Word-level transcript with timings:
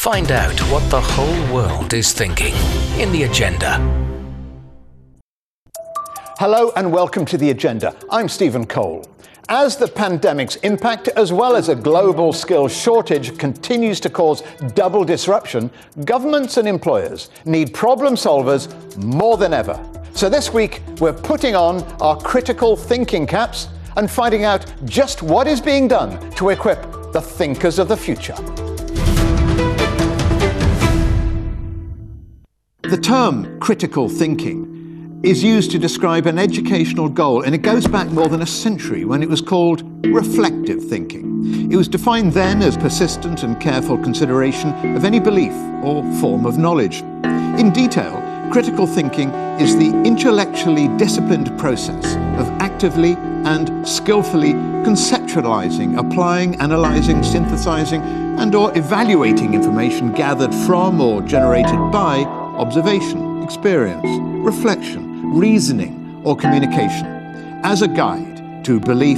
Find 0.00 0.32
out 0.32 0.58
what 0.72 0.88
the 0.88 0.98
whole 0.98 1.54
world 1.54 1.92
is 1.92 2.14
thinking 2.14 2.54
in 2.98 3.12
the 3.12 3.24
agenda. 3.24 3.76
Hello 6.38 6.72
and 6.74 6.90
welcome 6.90 7.26
to 7.26 7.36
the 7.36 7.50
agenda. 7.50 7.94
I'm 8.10 8.26
Stephen 8.26 8.64
Cole. 8.64 9.04
As 9.50 9.76
the 9.76 9.86
pandemic's 9.86 10.56
impact, 10.56 11.08
as 11.08 11.34
well 11.34 11.54
as 11.54 11.68
a 11.68 11.74
global 11.74 12.32
skills 12.32 12.74
shortage, 12.74 13.36
continues 13.36 14.00
to 14.00 14.08
cause 14.08 14.42
double 14.74 15.04
disruption, 15.04 15.70
governments 16.06 16.56
and 16.56 16.66
employers 16.66 17.28
need 17.44 17.74
problem 17.74 18.14
solvers 18.14 18.74
more 19.04 19.36
than 19.36 19.52
ever. 19.52 19.78
So 20.14 20.30
this 20.30 20.50
week, 20.50 20.80
we're 20.98 21.12
putting 21.12 21.54
on 21.54 21.82
our 22.00 22.16
critical 22.18 22.74
thinking 22.74 23.26
caps 23.26 23.68
and 23.98 24.10
finding 24.10 24.44
out 24.44 24.64
just 24.86 25.22
what 25.22 25.46
is 25.46 25.60
being 25.60 25.88
done 25.88 26.30
to 26.36 26.48
equip 26.48 27.12
the 27.12 27.20
thinkers 27.20 27.78
of 27.78 27.88
the 27.88 27.96
future. 27.98 28.36
The 32.90 32.96
term 32.96 33.60
critical 33.60 34.08
thinking 34.08 35.20
is 35.22 35.44
used 35.44 35.70
to 35.70 35.78
describe 35.78 36.26
an 36.26 36.40
educational 36.40 37.08
goal, 37.08 37.42
and 37.42 37.54
it 37.54 37.58
goes 37.58 37.86
back 37.86 38.08
more 38.08 38.26
than 38.28 38.42
a 38.42 38.46
century 38.46 39.04
when 39.04 39.22
it 39.22 39.28
was 39.28 39.40
called 39.40 39.84
reflective 40.06 40.82
thinking. 40.88 41.70
It 41.70 41.76
was 41.76 41.86
defined 41.86 42.32
then 42.32 42.62
as 42.62 42.76
persistent 42.76 43.44
and 43.44 43.60
careful 43.60 43.96
consideration 43.96 44.70
of 44.96 45.04
any 45.04 45.20
belief 45.20 45.52
or 45.84 46.02
form 46.14 46.44
of 46.44 46.58
knowledge. 46.58 47.02
In 47.60 47.70
detail, 47.72 48.20
critical 48.50 48.88
thinking 48.88 49.30
is 49.60 49.76
the 49.76 49.90
intellectually 50.04 50.88
disciplined 50.96 51.56
process 51.60 52.16
of 52.40 52.48
actively 52.60 53.12
and 53.44 53.86
skillfully 53.86 54.54
conceptualizing, 54.82 55.96
applying, 55.96 56.60
analyzing, 56.60 57.22
synthesizing, 57.22 58.02
and 58.02 58.52
or 58.56 58.76
evaluating 58.76 59.54
information 59.54 60.10
gathered 60.10 60.52
from 60.66 61.00
or 61.00 61.22
generated 61.22 61.78
by 61.92 62.39
observation, 62.60 63.42
experience, 63.42 64.06
reflection, 64.44 65.32
reasoning, 65.32 66.20
or 66.24 66.36
communication 66.36 67.06
as 67.64 67.80
a 67.80 67.88
guide 67.88 68.62
to 68.62 68.78
belief 68.78 69.16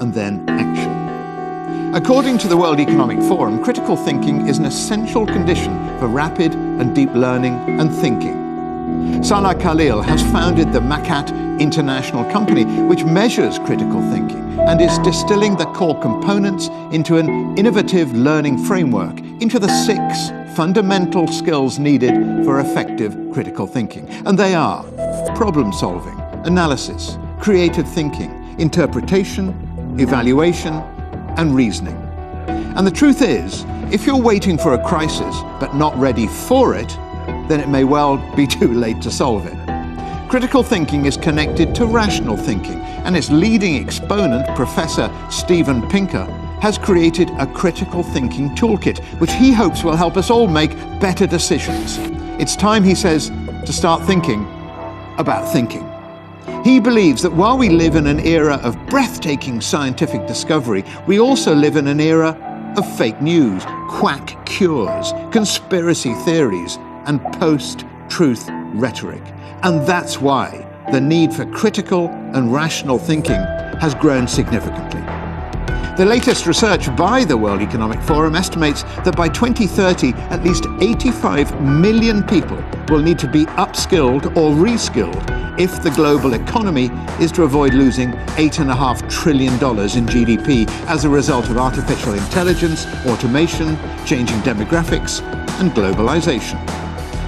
and 0.00 0.14
then 0.14 0.42
action. 0.48 1.94
According 1.94 2.38
to 2.38 2.48
the 2.48 2.56
World 2.56 2.80
Economic 2.80 3.18
Forum, 3.28 3.62
critical 3.62 3.94
thinking 3.94 4.48
is 4.48 4.56
an 4.56 4.64
essential 4.64 5.26
condition 5.26 5.76
for 5.98 6.06
rapid 6.06 6.54
and 6.54 6.94
deep 6.94 7.10
learning 7.10 7.52
and 7.78 7.94
thinking. 7.94 9.22
Salah 9.22 9.54
Khalil 9.54 10.00
has 10.00 10.22
founded 10.32 10.72
the 10.72 10.80
MACAT 10.80 11.60
International 11.60 12.24
Company, 12.30 12.64
which 12.64 13.04
measures 13.04 13.58
critical 13.58 14.00
thinking 14.10 14.58
and 14.60 14.80
is 14.80 14.98
distilling 15.00 15.56
the 15.56 15.66
core 15.66 16.00
components 16.00 16.68
into 16.90 17.18
an 17.18 17.28
innovative 17.58 18.14
learning 18.14 18.56
framework 18.64 19.18
into 19.40 19.58
the 19.58 19.68
six 19.84 20.30
fundamental 20.58 21.28
skills 21.28 21.78
needed 21.78 22.44
for 22.44 22.58
effective 22.58 23.16
critical 23.32 23.64
thinking. 23.64 24.08
And 24.26 24.36
they 24.36 24.56
are 24.56 24.82
problem 25.36 25.72
solving, 25.72 26.18
analysis, 26.46 27.16
creative 27.38 27.88
thinking, 27.88 28.56
interpretation, 28.58 29.50
evaluation, 30.00 30.74
and 31.36 31.54
reasoning. 31.54 31.94
And 32.76 32.84
the 32.84 32.90
truth 32.90 33.22
is, 33.22 33.64
if 33.92 34.04
you're 34.04 34.20
waiting 34.20 34.58
for 34.58 34.74
a 34.74 34.84
crisis 34.84 35.32
but 35.60 35.76
not 35.76 35.96
ready 35.96 36.26
for 36.26 36.74
it, 36.74 36.88
then 37.48 37.60
it 37.60 37.68
may 37.68 37.84
well 37.84 38.16
be 38.34 38.44
too 38.58 38.74
late 38.74 39.00
to 39.02 39.12
solve 39.12 39.46
it. 39.46 40.28
Critical 40.28 40.64
thinking 40.64 41.06
is 41.06 41.16
connected 41.16 41.72
to 41.76 41.86
rational 41.86 42.36
thinking, 42.36 42.80
and 43.06 43.16
its 43.16 43.30
leading 43.30 43.76
exponent, 43.76 44.44
Professor 44.56 45.08
Steven 45.30 45.88
Pinker, 45.88 46.26
has 46.60 46.78
created 46.78 47.30
a 47.38 47.46
critical 47.46 48.02
thinking 48.02 48.50
toolkit, 48.50 48.98
which 49.20 49.32
he 49.32 49.52
hopes 49.52 49.84
will 49.84 49.96
help 49.96 50.16
us 50.16 50.30
all 50.30 50.46
make 50.46 50.72
better 51.00 51.26
decisions. 51.26 51.98
It's 52.40 52.56
time, 52.56 52.84
he 52.84 52.94
says, 52.94 53.30
to 53.66 53.72
start 53.72 54.04
thinking 54.04 54.44
about 55.18 55.52
thinking. 55.52 55.86
He 56.64 56.80
believes 56.80 57.22
that 57.22 57.32
while 57.32 57.56
we 57.56 57.68
live 57.68 57.94
in 57.94 58.06
an 58.06 58.20
era 58.20 58.56
of 58.62 58.76
breathtaking 58.86 59.60
scientific 59.60 60.26
discovery, 60.26 60.84
we 61.06 61.20
also 61.20 61.54
live 61.54 61.76
in 61.76 61.86
an 61.86 62.00
era 62.00 62.36
of 62.76 62.96
fake 62.96 63.20
news, 63.20 63.64
quack 63.88 64.44
cures, 64.46 65.12
conspiracy 65.30 66.14
theories, 66.24 66.76
and 67.06 67.20
post 67.34 67.84
truth 68.08 68.48
rhetoric. 68.74 69.22
And 69.62 69.86
that's 69.86 70.20
why 70.20 70.66
the 70.92 71.00
need 71.00 71.32
for 71.32 71.46
critical 71.46 72.08
and 72.08 72.52
rational 72.52 72.98
thinking 72.98 73.40
has 73.80 73.94
grown 73.94 74.26
significantly. 74.26 75.17
The 75.98 76.06
latest 76.06 76.46
research 76.46 76.94
by 76.94 77.24
the 77.24 77.36
World 77.36 77.60
Economic 77.60 78.00
Forum 78.02 78.36
estimates 78.36 78.84
that 79.02 79.16
by 79.16 79.28
2030, 79.28 80.12
at 80.30 80.44
least 80.44 80.64
85 80.80 81.60
million 81.60 82.22
people 82.22 82.56
will 82.88 83.02
need 83.02 83.18
to 83.18 83.28
be 83.28 83.46
upskilled 83.56 84.26
or 84.36 84.52
reskilled 84.54 85.58
if 85.58 85.82
the 85.82 85.90
global 85.90 86.34
economy 86.34 86.88
is 87.20 87.32
to 87.32 87.42
avoid 87.42 87.74
losing 87.74 88.12
$8.5 88.38 89.10
trillion 89.10 89.54
in 89.54 89.58
GDP 89.58 90.70
as 90.86 91.04
a 91.04 91.08
result 91.08 91.50
of 91.50 91.58
artificial 91.58 92.14
intelligence, 92.14 92.86
automation, 93.04 93.76
changing 94.06 94.38
demographics, 94.42 95.20
and 95.58 95.72
globalization. 95.72 96.64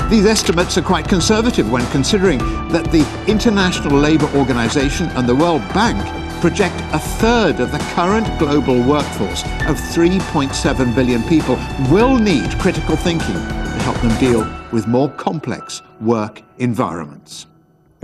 These 0.08 0.26
estimates 0.26 0.78
are 0.78 0.82
quite 0.82 1.08
conservative 1.08 1.68
when 1.72 1.84
considering 1.90 2.38
that 2.68 2.84
the 2.92 3.04
International 3.26 3.98
Labour 3.98 4.30
Organization 4.36 5.08
and 5.16 5.28
the 5.28 5.34
World 5.34 5.62
Bank 5.74 5.98
project 6.40 6.74
a 6.94 6.98
third 6.98 7.60
of 7.60 7.70
the 7.70 7.78
current 7.94 8.26
global 8.38 8.82
workforce 8.82 9.42
of 9.68 9.76
3.7 9.76 10.94
billion 10.94 11.22
people 11.24 11.56
will 11.90 12.18
need 12.18 12.50
critical 12.58 12.96
thinking 12.96 13.34
to 13.34 13.78
help 13.84 13.96
them 14.00 14.18
deal 14.18 14.48
with 14.72 14.86
more 14.86 15.10
complex 15.10 15.82
work 16.00 16.42
environments. 16.58 17.46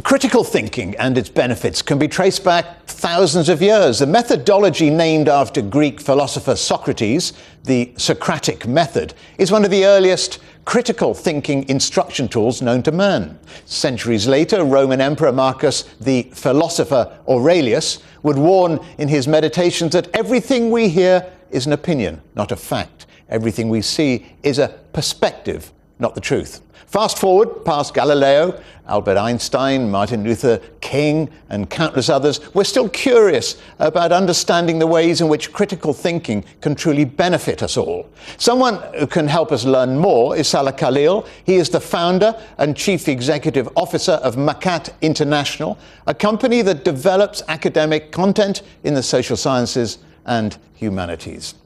Critical 0.02 0.44
thinking 0.44 0.94
and 0.96 1.16
its 1.16 1.30
benefits 1.30 1.82
can 1.82 1.98
be 1.98 2.06
traced 2.06 2.44
back 2.44 2.84
thousands 2.84 3.48
of 3.48 3.62
years. 3.62 3.98
The 3.98 4.06
methodology 4.06 4.90
named 4.90 5.28
after 5.28 5.62
Greek 5.62 6.00
philosopher 6.00 6.54
Socrates, 6.54 7.32
the 7.64 7.92
Socratic 7.96 8.66
method, 8.66 9.14
is 9.38 9.50
one 9.50 9.64
of 9.64 9.70
the 9.70 9.86
earliest 9.86 10.38
critical 10.66 11.14
thinking 11.14 11.68
instruction 11.68 12.28
tools 12.28 12.60
known 12.60 12.82
to 12.82 12.92
man. 12.92 13.38
Centuries 13.64 14.28
later, 14.28 14.64
Roman 14.64 15.00
Emperor 15.00 15.32
Marcus, 15.32 15.82
the 16.00 16.24
philosopher 16.32 17.18
Aurelius, 17.26 17.98
would 18.22 18.36
warn 18.36 18.78
in 18.98 19.08
his 19.08 19.26
meditations 19.26 19.92
that 19.92 20.14
everything 20.14 20.70
we 20.70 20.88
hear 20.88 21.26
is 21.50 21.66
an 21.66 21.72
opinion, 21.72 22.20
not 22.34 22.52
a 22.52 22.56
fact. 22.56 23.06
Everything 23.28 23.70
we 23.70 23.82
see 23.82 24.26
is 24.42 24.58
a 24.58 24.68
perspective, 24.92 25.72
not 25.98 26.14
the 26.14 26.20
truth. 26.20 26.60
Fast 26.86 27.18
forward 27.18 27.64
past 27.64 27.94
Galileo, 27.94 28.60
Albert 28.86 29.18
Einstein, 29.18 29.90
Martin 29.90 30.22
Luther 30.22 30.58
King, 30.80 31.28
and 31.50 31.68
countless 31.68 32.08
others, 32.08 32.38
we're 32.54 32.62
still 32.62 32.88
curious 32.88 33.60
about 33.80 34.12
understanding 34.12 34.78
the 34.78 34.86
ways 34.86 35.20
in 35.20 35.26
which 35.26 35.52
critical 35.52 35.92
thinking 35.92 36.44
can 36.60 36.76
truly 36.76 37.04
benefit 37.04 37.62
us 37.62 37.76
all. 37.76 38.08
Someone 38.38 38.80
who 38.98 39.06
can 39.08 39.26
help 39.26 39.50
us 39.50 39.64
learn 39.64 39.98
more 39.98 40.36
is 40.36 40.46
Salah 40.46 40.72
Khalil. 40.72 41.26
He 41.44 41.56
is 41.56 41.70
the 41.70 41.80
founder 41.80 42.40
and 42.58 42.76
chief 42.76 43.08
executive 43.08 43.68
officer 43.74 44.12
of 44.12 44.36
MACAT 44.36 44.92
International, 45.00 45.76
a 46.06 46.14
company 46.14 46.62
that 46.62 46.84
develops 46.84 47.42
academic 47.48 48.12
content 48.12 48.62
in 48.84 48.94
the 48.94 49.02
social 49.02 49.36
sciences 49.36 49.98
and 50.24 50.56
humanities. 50.74 51.56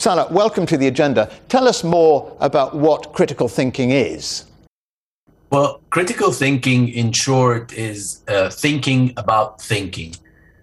Salah, 0.00 0.28
welcome 0.30 0.64
to 0.64 0.78
the 0.78 0.86
agenda. 0.86 1.30
Tell 1.50 1.68
us 1.68 1.84
more 1.84 2.34
about 2.40 2.74
what 2.74 3.12
critical 3.12 3.48
thinking 3.48 3.90
is. 3.90 4.46
Well, 5.50 5.82
critical 5.90 6.32
thinking, 6.32 6.88
in 6.88 7.12
short, 7.12 7.74
is 7.74 8.22
uh, 8.26 8.48
thinking 8.48 9.12
about 9.18 9.60
thinking. 9.60 10.14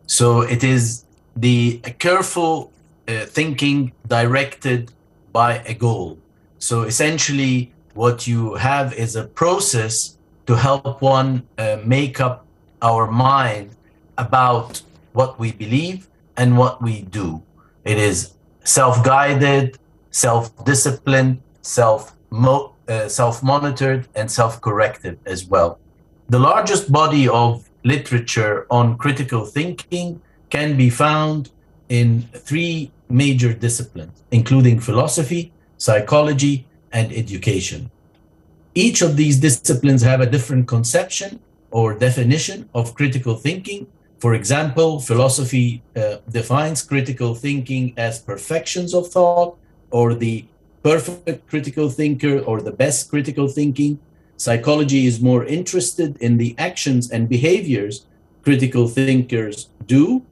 So 0.08 0.42
it 0.42 0.64
is 0.64 1.06
the 1.36 1.78
careful 2.00 2.72
uh, 3.08 3.26
thinking 3.28 3.92
directed 4.08 4.92
by 5.34 5.60
a 5.68 5.76
goal. 5.76 6.18
So 6.58 6.82
essentially, 6.82 7.72
what 7.94 8.26
you 8.26 8.56
have 8.56 8.92
is 8.96 9.16
a 9.16 9.26
process 9.26 10.18
to 10.48 10.56
help 10.56 11.00
one 11.00 11.44
uh, 11.60 11.78
make 11.86 12.20
up 12.20 12.44
our 12.82 13.06
mind 13.06 13.76
about 14.18 14.82
what 15.14 15.38
we 15.38 15.52
believe 15.52 16.08
and 16.38 16.58
what 16.58 16.82
we 16.82 17.04
do. 17.04 17.44
It 17.86 18.00
is 18.00 18.34
self 18.68 19.04
guided, 19.04 19.78
self 20.12 20.52
disciplined, 20.66 21.42
self 21.62 22.14
uh, 22.34 23.08
self-monitored 23.08 24.08
and 24.16 24.30
self-corrected 24.30 25.20
as 25.26 25.46
well. 25.46 25.80
The 26.30 26.40
largest 26.40 26.92
body 26.92 27.28
of 27.30 27.70
literature 27.84 28.68
on 28.70 28.98
critical 28.98 29.46
thinking 29.46 30.22
can 30.50 30.76
be 30.76 30.90
found 30.90 31.52
in 31.90 32.24
three 32.34 32.92
major 33.10 33.54
disciplines, 33.54 34.24
including 34.32 34.80
philosophy, 34.80 35.54
psychology, 35.78 36.68
and 36.92 37.12
education. 37.14 37.90
Each 38.76 39.02
of 39.02 39.16
these 39.16 39.40
disciplines 39.40 40.02
have 40.02 40.20
a 40.22 40.26
different 40.26 40.68
conception 40.68 41.40
or 41.72 41.94
definition 41.94 42.70
of 42.74 42.94
critical 42.94 43.36
thinking. 43.36 43.88
For 44.20 44.34
example, 44.34 45.00
philosophy 45.00 45.84
uh, 45.96 46.18
defines 46.30 46.82
critical 46.82 47.36
thinking 47.36 47.94
as 47.98 48.20
perfections 48.20 48.94
of 48.94 49.10
thought 49.10 49.58
or 49.92 50.16
the 50.16 50.46
perfect 50.82 51.48
critical 51.48 51.90
thinker 51.90 52.40
or 52.40 52.62
the 52.62 52.72
best 52.72 53.10
critical 53.10 53.48
thinking. 53.48 54.00
Psychology 54.38 55.06
is 55.06 55.22
more 55.22 55.46
interested 55.46 56.18
in 56.18 56.38
the 56.38 56.56
actions 56.58 57.12
and 57.12 57.30
behaviors 57.30 58.06
critical 58.44 58.88
thinkers 58.88 59.70
do. 59.86 60.24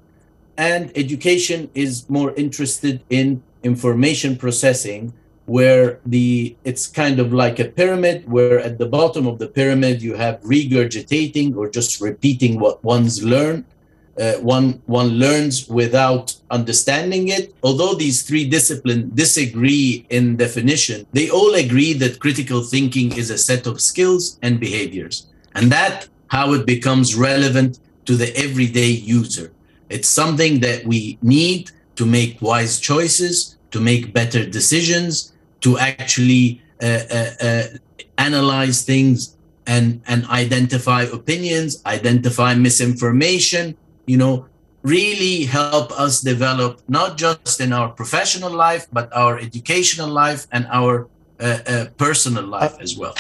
And 0.57 0.91
education 0.95 1.69
is 1.75 2.09
more 2.09 2.33
interested 2.35 3.03
in 3.09 3.43
information 3.61 4.37
processing 4.37 5.13
where 5.45 5.99
the 6.05 6.55
it's 6.63 6.87
kind 6.87 7.19
of 7.19 7.31
like 7.33 7.59
a 7.59 7.65
pyramid 7.65 8.27
where 8.27 8.59
at 8.59 8.79
the 8.79 8.85
bottom 8.85 9.27
of 9.27 9.37
the 9.37 9.47
pyramid 9.47 10.01
you 10.01 10.15
have 10.15 10.41
regurgitating 10.41 11.55
or 11.55 11.69
just 11.69 12.01
repeating 12.01 12.59
what 12.59 12.83
one's 12.83 13.23
learned 13.23 13.63
uh, 14.19 14.33
one 14.35 14.81
one 14.85 15.09
learns 15.09 15.67
without 15.67 16.35
understanding 16.51 17.27
it 17.29 17.53
although 17.63 17.93
these 17.93 18.23
three 18.23 18.47
disciplines 18.47 19.11
disagree 19.13 20.05
in 20.09 20.35
definition 20.35 21.05
they 21.11 21.29
all 21.29 21.53
agree 21.55 21.93
that 21.93 22.19
critical 22.19 22.61
thinking 22.63 23.11
is 23.13 23.29
a 23.29 23.37
set 23.37 23.67
of 23.67 23.81
skills 23.81 24.39
and 24.41 24.59
behaviors 24.59 25.27
and 25.55 25.71
that 25.71 26.07
how 26.27 26.53
it 26.53 26.65
becomes 26.65 27.15
relevant 27.15 27.79
to 28.05 28.15
the 28.15 28.35
everyday 28.37 28.89
user 28.89 29.51
it's 29.89 30.09
something 30.09 30.59
that 30.59 30.85
we 30.85 31.17
need 31.21 31.71
to 31.95 32.05
make 32.05 32.41
wise 32.41 32.79
choices 32.79 33.57
to 33.71 33.79
make 33.79 34.13
better 34.13 34.45
decisions 34.45 35.33
to 35.61 35.77
actually 35.77 36.61
uh, 36.81 36.99
uh, 37.11 37.31
uh, 37.41 37.63
analyze 38.17 38.83
things 38.83 39.35
and 39.67 40.01
and 40.07 40.25
identify 40.27 41.03
opinions, 41.03 41.81
identify 41.85 42.53
misinformation. 42.53 43.75
You 44.05 44.17
know, 44.17 44.45
really 44.83 45.45
help 45.45 45.91
us 45.99 46.21
develop 46.21 46.81
not 46.87 47.17
just 47.17 47.59
in 47.59 47.73
our 47.73 47.89
professional 47.89 48.51
life, 48.51 48.87
but 48.93 49.11
our 49.13 49.39
educational 49.39 50.07
life 50.07 50.45
and 50.51 50.67
our 50.71 51.07
uh, 51.39 51.59
uh, 51.67 51.85
personal 51.97 52.45
life 52.45 52.77
as 52.79 52.95
well. 52.95 53.15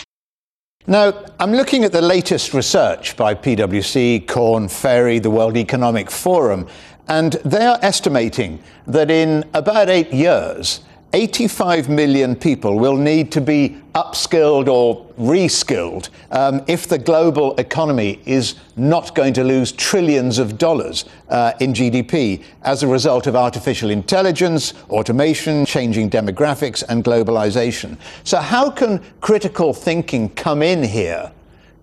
Now, 0.87 1.25
I'm 1.39 1.51
looking 1.51 1.83
at 1.83 1.91
the 1.91 2.01
latest 2.01 2.53
research 2.53 3.17
by 3.17 3.33
PwC, 3.33 4.27
Korn 4.27 4.67
Ferry, 4.67 5.17
the 5.17 5.31
World 5.31 5.57
Economic 5.57 6.11
Forum, 6.11 6.67
and 7.07 7.33
they 7.43 7.65
are 7.65 7.79
estimating 7.81 8.61
that 8.85 9.09
in 9.09 9.43
about 9.55 9.89
eight 9.89 10.13
years, 10.13 10.81
85 11.15 11.87
million 11.87 12.35
people 12.35 12.77
will 12.77 12.97
need 12.97 13.31
to 13.31 13.39
be 13.39 13.81
upskilled 13.93 14.67
or 14.67 15.05
reskilled 15.17 16.09
um, 16.31 16.61
if 16.67 16.89
the 16.89 16.97
global 16.97 17.55
economy 17.55 18.19
is 18.25 18.55
not 18.75 19.15
going 19.15 19.33
to 19.35 19.41
lose 19.45 19.71
trillions 19.71 20.39
of 20.39 20.57
dollars 20.57 21.05
uh, 21.29 21.53
in 21.61 21.71
GDP 21.71 22.43
as 22.63 22.83
a 22.83 22.87
result 22.87 23.27
of 23.27 23.35
artificial 23.37 23.91
intelligence, 23.91 24.73
automation, 24.89 25.65
changing 25.65 26.09
demographics, 26.09 26.83
and 26.89 27.05
globalization. 27.05 27.97
So, 28.25 28.39
how 28.39 28.69
can 28.69 29.01
critical 29.21 29.73
thinking 29.73 30.27
come 30.31 30.61
in 30.61 30.83
here 30.83 31.31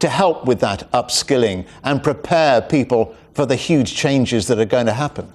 to 0.00 0.10
help 0.10 0.44
with 0.44 0.60
that 0.60 0.92
upskilling 0.92 1.66
and 1.84 2.02
prepare 2.02 2.60
people 2.60 3.16
for 3.32 3.46
the 3.46 3.56
huge 3.56 3.94
changes 3.94 4.46
that 4.48 4.58
are 4.58 4.66
going 4.66 4.84
to 4.84 4.92
happen? 4.92 5.32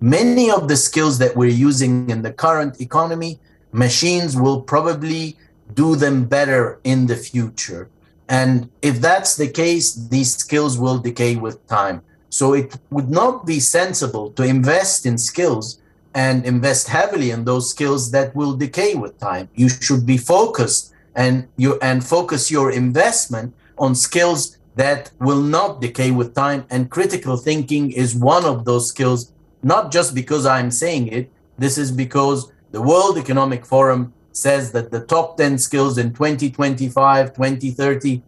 Many 0.00 0.50
of 0.50 0.68
the 0.68 0.76
skills 0.76 1.18
that 1.18 1.36
we're 1.36 1.50
using 1.68 2.08
in 2.10 2.22
the 2.22 2.32
current 2.32 2.80
economy, 2.80 3.38
machines 3.72 4.36
will 4.36 4.60
probably 4.60 5.36
do 5.72 5.96
them 5.96 6.24
better 6.24 6.78
in 6.84 7.06
the 7.06 7.16
future. 7.16 7.88
And 8.28 8.70
if 8.82 9.00
that's 9.00 9.36
the 9.36 9.48
case, 9.48 9.94
these 9.94 10.36
skills 10.36 10.78
will 10.78 10.98
decay 10.98 11.36
with 11.36 11.66
time. 11.66 12.02
So 12.30 12.54
it 12.54 12.76
would 12.90 13.10
not 13.10 13.46
be 13.46 13.60
sensible 13.60 14.30
to 14.32 14.42
invest 14.42 15.06
in 15.06 15.18
skills 15.18 15.78
and 16.14 16.44
invest 16.46 16.88
heavily 16.88 17.30
in 17.30 17.44
those 17.44 17.70
skills 17.70 18.10
that 18.12 18.34
will 18.34 18.54
decay 18.54 18.94
with 18.94 19.18
time. 19.18 19.48
You 19.54 19.68
should 19.68 20.06
be 20.06 20.16
focused 20.16 20.92
and 21.14 21.48
you 21.56 21.78
and 21.80 22.04
focus 22.04 22.50
your 22.50 22.70
investment 22.70 23.54
on 23.78 23.94
skills 23.94 24.58
that 24.76 25.12
will 25.20 25.40
not 25.40 25.80
decay 25.80 26.10
with 26.10 26.34
time. 26.34 26.64
And 26.70 26.90
critical 26.90 27.36
thinking 27.36 27.92
is 27.92 28.14
one 28.14 28.44
of 28.44 28.64
those 28.64 28.88
skills 28.88 29.32
not 29.64 29.90
just 29.90 30.14
because 30.14 30.46
I'm 30.46 30.70
saying 30.70 31.08
it. 31.08 31.30
This 31.58 31.78
is 31.78 31.90
because 31.90 32.52
the 32.72 32.82
World 32.82 33.18
Economic 33.18 33.64
Forum 33.64 34.12
says 34.32 34.72
that 34.72 34.90
the 34.90 35.00
top 35.00 35.36
10 35.36 35.58
skills 35.58 35.96
in 35.96 36.12
2025, 36.12 37.34
2030, 37.34 38.22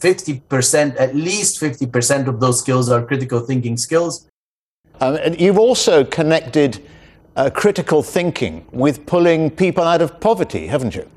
50%, 0.00 1.00
at 1.00 1.14
least 1.14 1.60
50% 1.60 2.28
of 2.28 2.40
those 2.40 2.60
skills 2.60 2.88
are 2.88 3.04
critical 3.04 3.40
thinking 3.40 3.76
skills. 3.76 4.28
Um, 5.00 5.16
and 5.16 5.40
you've 5.40 5.58
also 5.58 6.04
connected 6.04 6.82
uh, 7.36 7.50
critical 7.50 8.02
thinking 8.02 8.66
with 8.72 9.04
pulling 9.06 9.50
people 9.50 9.84
out 9.84 10.02
of 10.02 10.20
poverty, 10.20 10.66
haven't 10.66 10.94
you? 10.94 11.08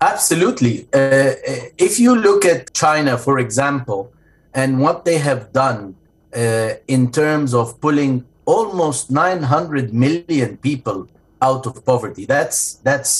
Absolutely. 0.00 0.84
Uh, 0.94 1.34
if 1.76 2.00
you 2.00 2.16
look 2.16 2.44
at 2.44 2.72
China, 2.72 3.18
for 3.18 3.38
example, 3.38 4.12
and 4.54 4.80
what 4.80 5.04
they 5.04 5.18
have 5.18 5.52
done 5.52 5.94
uh, 6.34 6.70
in 6.88 7.10
terms 7.12 7.52
of 7.52 7.78
pulling 7.80 8.24
almost 8.56 9.10
900 9.10 9.94
million 9.94 10.56
people 10.56 11.08
out 11.40 11.66
of 11.66 11.84
poverty. 11.84 12.24
That's 12.26 12.58
that's 12.88 13.12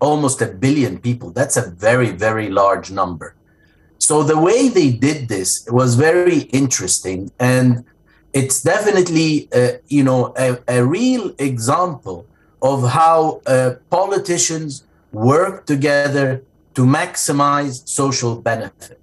almost 0.00 0.38
a 0.42 0.48
billion 0.64 0.94
people. 0.98 1.28
That's 1.30 1.56
a 1.56 1.66
very 1.88 2.10
very 2.26 2.48
large 2.60 2.88
number. 3.00 3.28
So 3.98 4.14
the 4.32 4.40
way 4.48 4.60
they 4.68 4.90
did 5.08 5.28
this 5.34 5.50
was 5.78 5.90
very 6.08 6.40
interesting, 6.60 7.20
and 7.38 7.66
it's 8.40 8.58
definitely 8.74 9.30
uh, 9.60 9.72
you 9.96 10.04
know 10.08 10.20
a, 10.46 10.48
a, 10.78 10.80
real 10.98 11.24
example 11.50 12.18
of 12.70 12.78
how 13.00 13.40
uh, 13.46 13.70
politicians 13.98 14.70
work 15.12 15.54
together 15.74 16.26
to 16.76 16.82
maximize 17.00 17.74
social 18.02 18.34
benefit. 18.50 19.00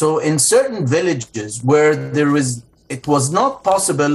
So 0.00 0.06
in 0.28 0.38
certain 0.54 0.82
villages 0.98 1.62
where 1.70 1.92
there 2.16 2.30
was 2.36 2.48
it 2.88 3.06
was 3.14 3.24
not 3.40 3.52
possible 3.72 4.14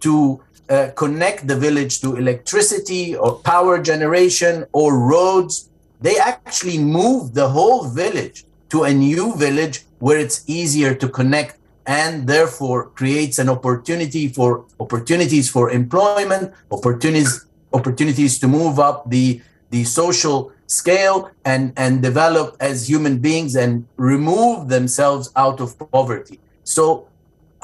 to 0.00 0.40
uh, 0.68 0.90
connect 0.96 1.46
the 1.46 1.56
village 1.56 2.00
to 2.00 2.16
electricity 2.16 3.14
or 3.16 3.36
power 3.36 3.80
generation 3.80 4.64
or 4.72 4.98
roads. 4.98 5.68
They 6.00 6.18
actually 6.18 6.78
moved 6.78 7.34
the 7.34 7.48
whole 7.48 7.88
village 7.88 8.44
to 8.70 8.82
a 8.84 8.92
new 8.92 9.34
village 9.36 9.84
where 9.98 10.18
it's 10.18 10.42
easier 10.48 10.94
to 10.94 11.08
connect 11.08 11.58
and 11.86 12.26
therefore 12.26 12.90
creates 12.90 13.38
an 13.38 13.48
opportunity 13.48 14.28
for 14.28 14.64
opportunities 14.80 15.48
for 15.48 15.70
employment, 15.70 16.52
opportunities 16.70 17.46
opportunities 17.72 18.38
to 18.38 18.48
move 18.48 18.78
up 18.78 19.08
the 19.10 19.40
the 19.70 19.84
social 19.84 20.52
scale 20.66 21.30
and 21.44 21.72
and 21.76 22.02
develop 22.02 22.56
as 22.60 22.88
human 22.88 23.18
beings 23.18 23.54
and 23.54 23.86
remove 23.96 24.68
themselves 24.68 25.30
out 25.36 25.60
of 25.60 25.78
poverty. 25.92 26.40
So 26.64 27.06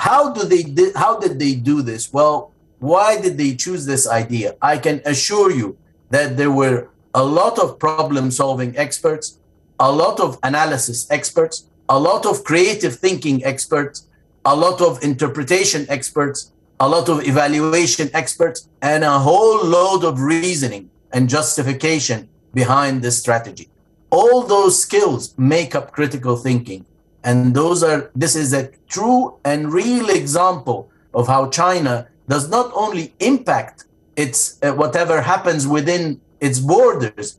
how 0.03 0.33
do 0.33 0.43
they 0.53 0.65
how 0.97 1.21
did 1.21 1.39
they 1.39 1.55
do 1.55 1.81
this? 1.81 2.13
Well, 2.13 2.51
why 2.81 3.21
did 3.21 3.39
they 3.39 3.55
choose 3.55 3.87
this 3.87 4.05
idea? 4.09 4.57
I 4.61 4.77
can 4.79 5.01
assure 5.07 5.53
you 5.53 5.77
that 6.11 6.37
there 6.37 6.51
were 6.51 6.89
a 7.15 7.23
lot 7.23 7.61
of 7.61 7.79
problem 7.79 8.33
solving 8.33 8.77
experts, 8.77 9.39
a 9.79 9.93
lot 9.93 10.19
of 10.19 10.41
analysis 10.43 11.09
experts, 11.09 11.69
a 11.89 12.01
lot 12.01 12.27
of 12.27 12.43
creative 12.43 12.97
thinking 12.97 13.45
experts, 13.45 14.09
a 14.45 14.57
lot 14.57 14.81
of 14.81 15.01
interpretation 15.05 15.87
experts, 15.89 16.51
a 16.81 16.89
lot 16.89 17.09
of 17.09 17.25
evaluation 17.25 18.11
experts, 18.13 18.69
and 18.91 19.05
a 19.05 19.21
whole 19.21 19.65
load 19.65 20.03
of 20.03 20.21
reasoning 20.21 20.91
and 21.13 21.29
justification 21.29 22.29
behind 22.53 23.03
this 23.03 23.21
strategy. 23.21 23.69
All 24.11 24.43
those 24.43 24.83
skills 24.83 25.33
make 25.39 25.77
up 25.77 25.93
critical 25.93 26.37
thinking. 26.37 26.87
And 27.25 27.55
those 27.55 27.83
are, 27.83 28.11
this 28.15 28.35
is 28.35 28.53
a 28.53 28.71
true 28.89 29.35
and 29.45 29.73
real 29.73 30.11
example 30.11 30.91
of 31.15 31.27
how 31.27 31.51
China 31.51 32.09
does 32.29 32.49
not 32.49 32.73
only 32.75 33.15
impact 33.21 33.85
its 34.17 34.59
uh, 34.63 34.73
whatever 34.73 35.21
happens 35.21 35.67
within 35.67 36.21
its 36.41 36.59
borders, 36.59 37.39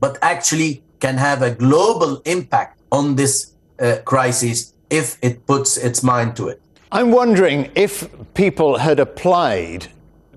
but 0.00 0.18
actually 0.22 0.82
can 1.00 1.16
have 1.16 1.42
a 1.42 1.50
global 1.50 2.22
impact 2.24 2.80
on 2.92 3.16
this 3.16 3.52
uh, 3.80 3.96
crisis 4.04 4.72
if 4.90 5.18
it 5.22 5.46
puts 5.46 5.76
its 5.76 6.02
mind 6.02 6.36
to 6.36 6.48
it. 6.48 6.60
I'm 6.92 7.10
wondering 7.10 7.70
if 7.74 8.08
people 8.34 8.78
had 8.78 9.00
applied 9.00 9.88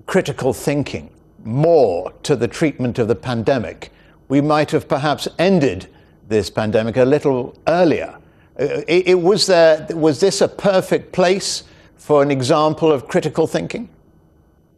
critical 0.06 0.52
thinking 0.52 1.10
more 1.44 2.12
to 2.24 2.34
the 2.34 2.48
treatment 2.48 2.98
of 2.98 3.08
the 3.08 3.14
pandemic, 3.14 3.92
we 4.28 4.40
might 4.40 4.70
have 4.72 4.88
perhaps 4.88 5.28
ended 5.38 5.86
this 6.28 6.50
pandemic 6.50 6.96
a 6.96 7.04
little 7.04 7.56
earlier. 7.66 8.16
Uh, 8.58 8.82
it, 8.88 9.08
it 9.08 9.20
was, 9.20 9.46
there, 9.46 9.86
was 9.90 10.20
this 10.20 10.40
a 10.40 10.48
perfect 10.48 11.12
place 11.12 11.64
for 11.96 12.22
an 12.22 12.30
example 12.30 12.90
of 12.90 13.06
critical 13.06 13.46
thinking? 13.46 13.88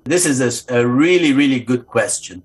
This 0.04 0.26
is 0.26 0.66
a, 0.68 0.80
a 0.80 0.86
really, 0.86 1.32
really 1.32 1.60
good 1.60 1.86
question 1.86 2.42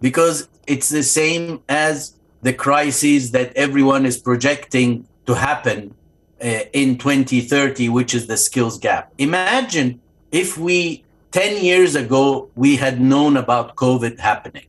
because 0.00 0.48
it's 0.66 0.88
the 0.88 1.02
same 1.02 1.62
as 1.68 2.14
the 2.42 2.52
crises 2.52 3.32
that 3.32 3.54
everyone 3.56 4.06
is 4.06 4.16
projecting 4.18 5.06
to 5.26 5.34
happen 5.34 5.94
uh, 6.42 6.60
in 6.72 6.96
2030, 6.96 7.88
which 7.88 8.14
is 8.14 8.26
the 8.26 8.36
skills 8.36 8.78
gap. 8.78 9.12
Imagine 9.18 10.00
if 10.30 10.56
we 10.56 11.04
10 11.32 11.62
years 11.62 11.94
ago 11.94 12.50
we 12.54 12.76
had 12.76 13.00
known 13.00 13.36
about 13.36 13.76
COVID 13.76 14.18
happening 14.18 14.66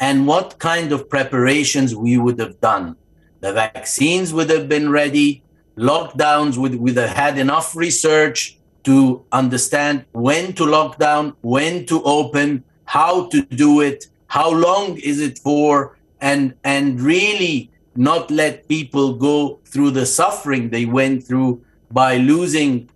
and 0.00 0.26
what 0.26 0.58
kind 0.58 0.92
of 0.92 1.08
preparations 1.08 1.94
we 1.94 2.16
would 2.16 2.38
have 2.38 2.60
done. 2.60 2.96
The 3.44 3.52
vaccines 3.52 4.32
would 4.32 4.48
have 4.48 4.70
been 4.70 4.88
ready, 4.88 5.42
lockdowns 5.76 6.56
would, 6.56 6.76
would 6.76 6.96
have 6.96 7.10
had 7.10 7.36
enough 7.36 7.76
research 7.76 8.56
to 8.84 9.22
understand 9.32 10.06
when 10.12 10.54
to 10.54 10.64
lock 10.64 10.98
down, 10.98 11.36
when 11.42 11.84
to 11.84 12.02
open, 12.04 12.64
how 12.86 13.26
to 13.26 13.42
do 13.42 13.82
it, 13.82 14.06
how 14.28 14.50
long 14.50 14.96
is 14.96 15.20
it 15.20 15.38
for, 15.38 15.98
and 16.22 16.54
and 16.64 16.98
really 17.02 17.70
not 17.94 18.30
let 18.30 18.66
people 18.66 19.12
go 19.12 19.60
through 19.66 19.90
the 19.90 20.06
suffering 20.06 20.70
they 20.70 20.86
went 20.86 21.22
through 21.22 21.62
by 21.90 22.16
losing 22.16 22.88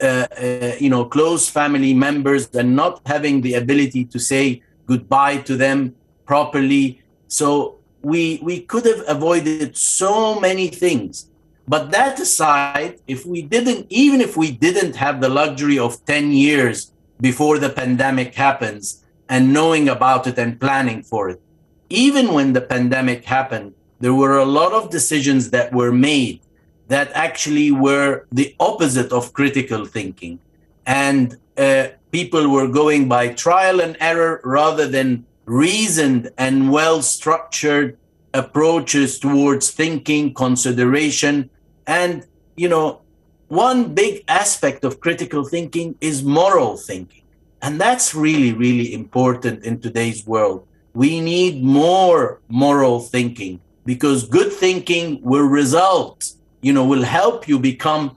uh, 0.00 0.26
uh, 0.36 0.72
you 0.80 0.90
know 0.90 1.04
close 1.04 1.48
family 1.48 1.94
members 1.94 2.50
and 2.56 2.74
not 2.74 3.00
having 3.06 3.40
the 3.40 3.54
ability 3.54 4.04
to 4.06 4.18
say 4.18 4.62
goodbye 4.84 5.36
to 5.36 5.56
them 5.56 5.94
properly. 6.26 7.00
So 7.28 7.78
we 8.02 8.40
we 8.42 8.60
could 8.60 8.84
have 8.84 9.04
avoided 9.06 9.76
so 9.76 10.38
many 10.40 10.68
things 10.68 11.28
but 11.68 11.90
that 11.90 12.18
aside 12.18 12.98
if 13.06 13.24
we 13.24 13.42
didn't 13.42 13.86
even 13.88 14.20
if 14.20 14.36
we 14.36 14.50
didn't 14.50 14.96
have 14.96 15.20
the 15.20 15.28
luxury 15.28 15.78
of 15.78 16.04
10 16.06 16.32
years 16.32 16.92
before 17.20 17.58
the 17.58 17.70
pandemic 17.70 18.34
happens 18.34 19.04
and 19.28 19.52
knowing 19.52 19.88
about 19.88 20.26
it 20.26 20.38
and 20.38 20.60
planning 20.60 21.02
for 21.02 21.28
it 21.30 21.40
even 21.88 22.34
when 22.34 22.52
the 22.52 22.60
pandemic 22.60 23.24
happened 23.24 23.72
there 24.02 24.14
were 24.14 24.38
a 24.38 24.44
lot 24.44 24.72
of 24.72 24.90
decisions 24.90 25.50
that 25.50 25.72
were 25.72 25.92
made 25.92 26.40
that 26.88 27.10
actually 27.14 27.70
were 27.70 28.26
the 28.32 28.54
opposite 28.58 29.12
of 29.12 29.32
critical 29.32 29.84
thinking. 29.84 30.40
And 30.86 31.36
uh, 31.56 31.88
people 32.10 32.50
were 32.50 32.68
going 32.68 33.08
by 33.08 33.28
trial 33.28 33.80
and 33.80 33.96
error 34.00 34.40
rather 34.44 34.86
than 34.88 35.24
reasoned 35.44 36.30
and 36.38 36.70
well 36.70 37.02
structured 37.02 37.98
approaches 38.34 39.18
towards 39.18 39.70
thinking, 39.70 40.34
consideration. 40.34 41.50
And, 41.86 42.26
you 42.56 42.68
know, 42.68 43.02
one 43.48 43.94
big 43.94 44.24
aspect 44.28 44.84
of 44.84 45.00
critical 45.00 45.44
thinking 45.44 45.96
is 46.00 46.22
moral 46.22 46.76
thinking. 46.76 47.22
And 47.60 47.80
that's 47.80 48.14
really, 48.14 48.52
really 48.52 48.94
important 48.94 49.64
in 49.64 49.80
today's 49.80 50.26
world. 50.26 50.66
We 50.94 51.20
need 51.20 51.62
more 51.62 52.40
moral 52.48 53.00
thinking 53.00 53.60
because 53.84 54.26
good 54.28 54.52
thinking 54.52 55.20
will 55.22 55.44
result, 55.44 56.32
you 56.60 56.72
know, 56.72 56.84
will 56.84 57.02
help 57.02 57.46
you 57.46 57.58
become 57.58 58.16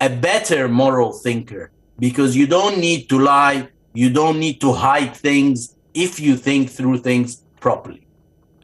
a 0.00 0.08
better 0.08 0.68
moral 0.68 1.12
thinker 1.12 1.70
because 1.98 2.34
you 2.34 2.46
don't 2.46 2.78
need 2.78 3.08
to 3.10 3.18
lie, 3.18 3.68
you 3.92 4.10
don't 4.10 4.38
need 4.38 4.60
to 4.62 4.72
hide 4.72 5.14
things 5.14 5.76
if 5.94 6.20
you 6.20 6.36
think 6.36 6.70
through 6.70 6.98
things 6.98 7.42
properly. 7.60 8.06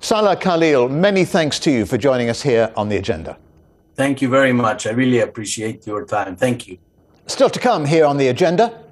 Salah 0.00 0.36
Khalil, 0.36 0.88
many 0.88 1.24
thanks 1.24 1.58
to 1.60 1.70
you 1.70 1.86
for 1.86 1.98
joining 1.98 2.28
us 2.28 2.42
here 2.42 2.72
on 2.76 2.88
the 2.88 2.96
agenda. 2.96 3.38
Thank 3.94 4.20
you 4.20 4.28
very 4.28 4.52
much. 4.52 4.86
I 4.86 4.90
really 4.90 5.20
appreciate 5.20 5.86
your 5.86 6.04
time. 6.04 6.36
Thank 6.36 6.68
you. 6.68 6.78
Still 7.26 7.50
to 7.50 7.58
come 7.58 7.84
here 7.84 8.04
on 8.04 8.16
the 8.16 8.28
agenda. 8.28 8.82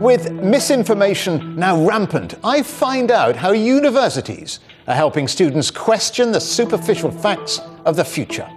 With 0.00 0.32
misinformation 0.32 1.56
now 1.56 1.84
rampant, 1.86 2.34
I 2.42 2.62
find 2.62 3.10
out 3.10 3.36
how 3.36 3.52
universities 3.52 4.60
are 4.88 4.94
helping 4.94 5.28
students 5.28 5.70
question 5.70 6.32
the 6.32 6.40
superficial 6.40 7.10
facts 7.10 7.60
of 7.84 7.96
the 7.96 8.04
future. 8.04 8.48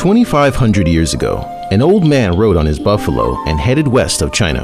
Twenty-five 0.00 0.56
hundred 0.56 0.88
years 0.88 1.12
ago, 1.12 1.40
an 1.70 1.82
old 1.82 2.06
man 2.06 2.34
rode 2.34 2.56
on 2.56 2.64
his 2.64 2.78
buffalo 2.78 3.36
and 3.44 3.60
headed 3.60 3.86
west 3.86 4.22
of 4.22 4.32
China. 4.32 4.62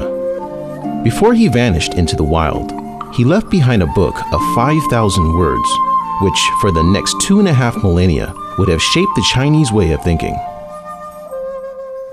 Before 1.03 1.35
he 1.35 1.47
vanished 1.47 1.93
into 1.93 2.15
the 2.15 2.23
wild, 2.23 2.71
he 3.13 3.23
left 3.23 3.47
behind 3.51 3.83
a 3.83 3.93
book 3.93 4.15
of 4.33 4.55
5,000 4.55 5.37
words, 5.37 5.69
which, 6.23 6.39
for 6.59 6.71
the 6.71 6.81
next 6.81 7.15
two 7.21 7.37
and 7.37 7.47
a 7.47 7.53
half 7.53 7.77
millennia, 7.83 8.33
would 8.57 8.67
have 8.67 8.81
shaped 8.81 9.11
the 9.15 9.27
Chinese 9.31 9.71
way 9.71 9.91
of 9.91 10.03
thinking. 10.03 10.35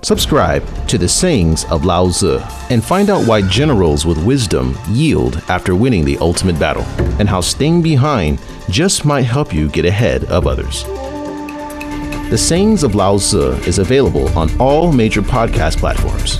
Subscribe 0.02 0.62
to 0.88 0.98
the 0.98 1.08
sayings 1.08 1.64
of 1.70 1.86
Lao 1.86 2.10
Tzu 2.10 2.40
and 2.68 2.84
find 2.84 3.08
out 3.08 3.26
why 3.26 3.40
generals 3.48 4.04
with 4.04 4.22
wisdom 4.22 4.78
yield 4.90 5.42
after 5.48 5.74
winning 5.74 6.04
the 6.04 6.18
ultimate 6.18 6.58
battle, 6.58 6.84
and 7.18 7.26
how 7.26 7.40
staying 7.40 7.80
behind 7.80 8.38
just 8.68 9.06
might 9.06 9.22
help 9.22 9.54
you 9.54 9.70
get 9.70 9.86
ahead 9.86 10.24
of 10.24 10.46
others. 10.46 10.84
The 12.34 12.38
Sayings 12.38 12.82
of 12.82 12.96
Lao 12.96 13.16
Tzu 13.16 13.52
is 13.64 13.78
available 13.78 14.28
on 14.36 14.50
all 14.60 14.90
major 14.90 15.22
podcast 15.22 15.76
platforms. 15.76 16.36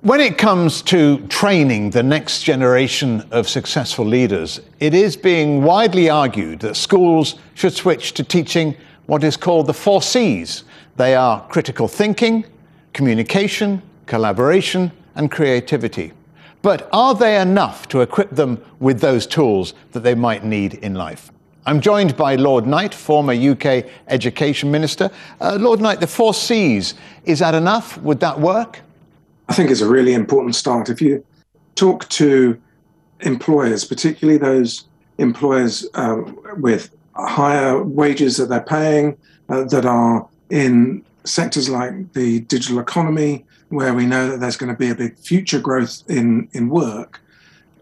When 0.00 0.22
it 0.22 0.38
comes 0.38 0.80
to 0.84 1.18
training 1.26 1.90
the 1.90 2.02
next 2.02 2.42
generation 2.42 3.22
of 3.32 3.50
successful 3.50 4.06
leaders, 4.06 4.62
it 4.80 4.94
is 4.94 5.14
being 5.14 5.62
widely 5.62 6.08
argued 6.08 6.60
that 6.60 6.74
schools 6.74 7.34
should 7.52 7.74
switch 7.74 8.14
to 8.14 8.24
teaching 8.24 8.74
what 9.04 9.22
is 9.24 9.36
called 9.36 9.66
the 9.66 9.74
four 9.74 10.00
C's. 10.00 10.64
They 10.96 11.14
are 11.14 11.46
critical 11.48 11.86
thinking, 11.86 12.46
communication, 12.94 13.82
collaboration, 14.06 14.90
and 15.14 15.30
creativity. 15.30 16.14
But 16.64 16.88
are 16.94 17.14
they 17.14 17.38
enough 17.38 17.88
to 17.88 18.00
equip 18.00 18.30
them 18.30 18.58
with 18.80 19.00
those 19.00 19.26
tools 19.26 19.74
that 19.92 20.00
they 20.00 20.14
might 20.14 20.44
need 20.44 20.76
in 20.76 20.94
life? 20.94 21.30
I'm 21.66 21.78
joined 21.78 22.16
by 22.16 22.36
Lord 22.36 22.66
Knight, 22.66 22.94
former 22.94 23.34
UK 23.34 23.84
Education 24.08 24.70
Minister. 24.70 25.10
Uh, 25.42 25.58
Lord 25.60 25.82
Knight, 25.82 26.00
the 26.00 26.06
four 26.06 26.32
C's, 26.32 26.94
is 27.26 27.40
that 27.40 27.54
enough? 27.54 27.98
Would 27.98 28.18
that 28.20 28.40
work? 28.40 28.80
I 29.50 29.52
think 29.52 29.70
it's 29.70 29.82
a 29.82 29.86
really 29.86 30.14
important 30.14 30.54
start. 30.54 30.88
If 30.88 31.02
you 31.02 31.22
talk 31.74 32.08
to 32.08 32.58
employers, 33.20 33.84
particularly 33.84 34.38
those 34.38 34.86
employers 35.18 35.86
uh, 35.92 36.22
with 36.56 36.88
higher 37.14 37.82
wages 37.82 38.38
that 38.38 38.48
they're 38.48 38.62
paying, 38.62 39.18
uh, 39.50 39.64
that 39.64 39.84
are 39.84 40.26
in 40.48 41.04
sectors 41.24 41.68
like 41.68 42.14
the 42.14 42.40
digital 42.40 42.78
economy, 42.78 43.44
where 43.74 43.94
we 43.94 44.06
know 44.06 44.30
that 44.30 44.40
there's 44.40 44.56
going 44.56 44.72
to 44.72 44.78
be 44.78 44.90
a 44.90 44.94
big 44.94 45.18
future 45.18 45.60
growth 45.60 46.02
in, 46.08 46.48
in 46.52 46.68
work, 46.68 47.20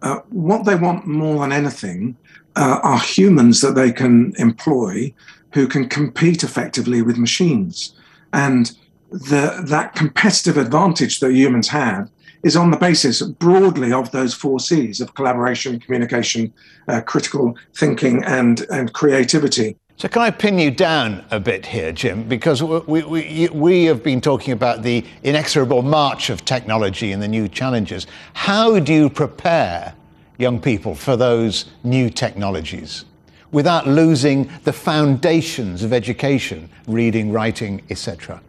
uh, 0.01 0.19
what 0.29 0.65
they 0.65 0.75
want 0.75 1.07
more 1.07 1.39
than 1.39 1.51
anything 1.51 2.15
uh, 2.55 2.79
are 2.83 2.99
humans 2.99 3.61
that 3.61 3.75
they 3.75 3.91
can 3.91 4.33
employ 4.37 5.13
who 5.53 5.67
can 5.67 5.87
compete 5.87 6.43
effectively 6.43 7.01
with 7.01 7.17
machines. 7.17 7.95
And 8.33 8.71
the, 9.11 9.63
that 9.67 9.93
competitive 9.95 10.57
advantage 10.57 11.19
that 11.19 11.31
humans 11.31 11.67
have 11.69 12.09
is 12.43 12.57
on 12.57 12.71
the 12.71 12.77
basis 12.77 13.21
broadly 13.21 13.93
of 13.93 14.11
those 14.11 14.33
four 14.33 14.59
C's 14.59 14.99
of 14.99 15.13
collaboration, 15.13 15.79
communication, 15.79 16.53
uh, 16.87 17.01
critical 17.01 17.55
thinking, 17.75 18.23
and, 18.25 18.65
and 18.69 18.91
creativity. 18.91 19.77
So, 19.97 20.07
can 20.07 20.21
I 20.21 20.31
pin 20.31 20.59
you 20.59 20.71
down 20.71 21.23
a 21.31 21.39
bit 21.39 21.65
here, 21.65 21.91
Jim? 21.91 22.23
Because 22.23 22.61
we, 22.63 23.03
we, 23.03 23.49
we 23.49 23.85
have 23.85 24.03
been 24.03 24.19
talking 24.19 24.51
about 24.51 24.83
the 24.83 25.05
inexorable 25.23 25.81
march 25.81 26.29
of 26.29 26.43
technology 26.43 27.11
and 27.11 27.21
the 27.21 27.27
new 27.27 27.47
challenges. 27.47 28.07
How 28.33 28.79
do 28.79 28.93
you 28.93 29.09
prepare 29.09 29.93
young 30.39 30.59
people 30.59 30.95
for 30.95 31.15
those 31.15 31.65
new 31.83 32.09
technologies 32.09 33.05
without 33.51 33.87
losing 33.87 34.49
the 34.63 34.73
foundations 34.73 35.83
of 35.83 35.93
education, 35.93 36.69
reading, 36.87 37.31
writing, 37.31 37.81
etc.? 37.89 38.41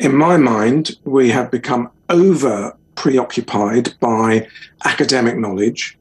in 0.00 0.16
my 0.16 0.36
mind, 0.36 0.96
we 1.04 1.28
have 1.28 1.50
become 1.50 1.90
over 2.08 2.74
preoccupied 2.94 3.94
by 4.00 4.48
academic 4.84 5.36
knowledge 5.36 5.96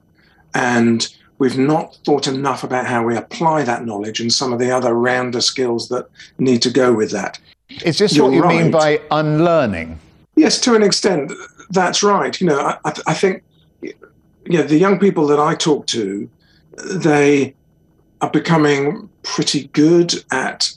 and 0.53 1.13
we've 1.39 1.57
not 1.57 1.97
thought 2.05 2.27
enough 2.27 2.63
about 2.63 2.85
how 2.85 3.03
we 3.03 3.15
apply 3.15 3.63
that 3.63 3.85
knowledge 3.85 4.19
and 4.19 4.31
some 4.31 4.53
of 4.53 4.59
the 4.59 4.69
other 4.69 4.93
rounder 4.93 5.41
skills 5.41 5.89
that 5.89 6.07
need 6.37 6.61
to 6.61 6.69
go 6.69 6.93
with 6.93 7.11
that. 7.11 7.39
Is 7.83 7.97
this 7.97 8.15
You're 8.15 8.25
what 8.25 8.35
you 8.35 8.43
right. 8.43 8.63
mean 8.63 8.71
by 8.71 9.01
unlearning? 9.11 9.99
Yes, 10.35 10.59
to 10.61 10.75
an 10.75 10.83
extent, 10.83 11.31
that's 11.69 12.03
right. 12.03 12.39
You 12.39 12.47
know, 12.47 12.59
I, 12.59 12.93
I 13.07 13.13
think 13.13 13.43
you 13.81 14.57
know, 14.57 14.63
the 14.63 14.77
young 14.77 14.99
people 14.99 15.27
that 15.27 15.39
I 15.39 15.55
talk 15.55 15.85
to, 15.87 16.29
they 16.85 17.55
are 18.21 18.29
becoming 18.29 19.09
pretty 19.23 19.67
good 19.67 20.13
at 20.31 20.71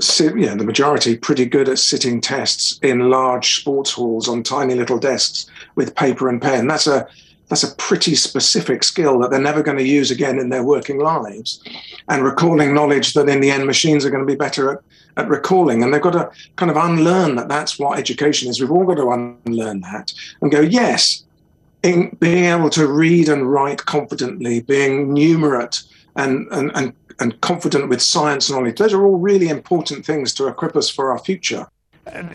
sit, 0.00 0.36
you 0.36 0.46
know, 0.46 0.54
the 0.54 0.64
majority 0.64 1.16
pretty 1.16 1.44
good 1.44 1.68
at 1.68 1.78
sitting 1.78 2.20
tests 2.20 2.78
in 2.82 3.10
large 3.10 3.56
sports 3.56 3.92
halls 3.92 4.28
on 4.28 4.42
tiny 4.42 4.74
little 4.74 4.98
desks 4.98 5.46
with 5.74 5.94
paper 5.94 6.28
and 6.28 6.40
pen. 6.40 6.68
That's 6.68 6.86
a 6.86 7.06
that's 7.48 7.62
a 7.62 7.74
pretty 7.76 8.14
specific 8.14 8.82
skill 8.82 9.18
that 9.18 9.30
they're 9.30 9.40
never 9.40 9.62
going 9.62 9.78
to 9.78 9.86
use 9.86 10.10
again 10.10 10.38
in 10.38 10.48
their 10.48 10.62
working 10.62 10.98
lives. 10.98 11.62
And 12.08 12.24
recalling 12.24 12.74
knowledge 12.74 13.14
that 13.14 13.28
in 13.28 13.40
the 13.40 13.50
end 13.50 13.66
machines 13.66 14.04
are 14.04 14.10
going 14.10 14.26
to 14.26 14.32
be 14.32 14.36
better 14.36 14.72
at, 14.72 14.80
at 15.16 15.28
recalling. 15.28 15.82
And 15.82 15.92
they've 15.92 16.02
got 16.02 16.12
to 16.12 16.30
kind 16.56 16.70
of 16.70 16.76
unlearn 16.76 17.36
that 17.36 17.48
that's 17.48 17.78
what 17.78 17.98
education 17.98 18.48
is. 18.48 18.60
We've 18.60 18.70
all 18.70 18.84
got 18.84 18.96
to 18.96 19.10
unlearn 19.10 19.80
that 19.82 20.12
and 20.42 20.50
go, 20.50 20.60
yes, 20.60 21.24
in 21.82 22.16
being 22.20 22.44
able 22.44 22.70
to 22.70 22.86
read 22.86 23.28
and 23.28 23.50
write 23.50 23.84
confidently, 23.84 24.60
being 24.60 25.08
numerate 25.08 25.84
and, 26.16 26.48
and, 26.50 26.70
and 26.74 26.92
and 27.20 27.40
confident 27.40 27.88
with 27.88 28.00
science 28.00 28.50
knowledge. 28.50 28.78
Those 28.78 28.92
are 28.92 29.04
all 29.04 29.18
really 29.18 29.48
important 29.48 30.06
things 30.06 30.32
to 30.34 30.46
equip 30.46 30.76
us 30.76 30.88
for 30.88 31.10
our 31.10 31.18
future. 31.18 31.66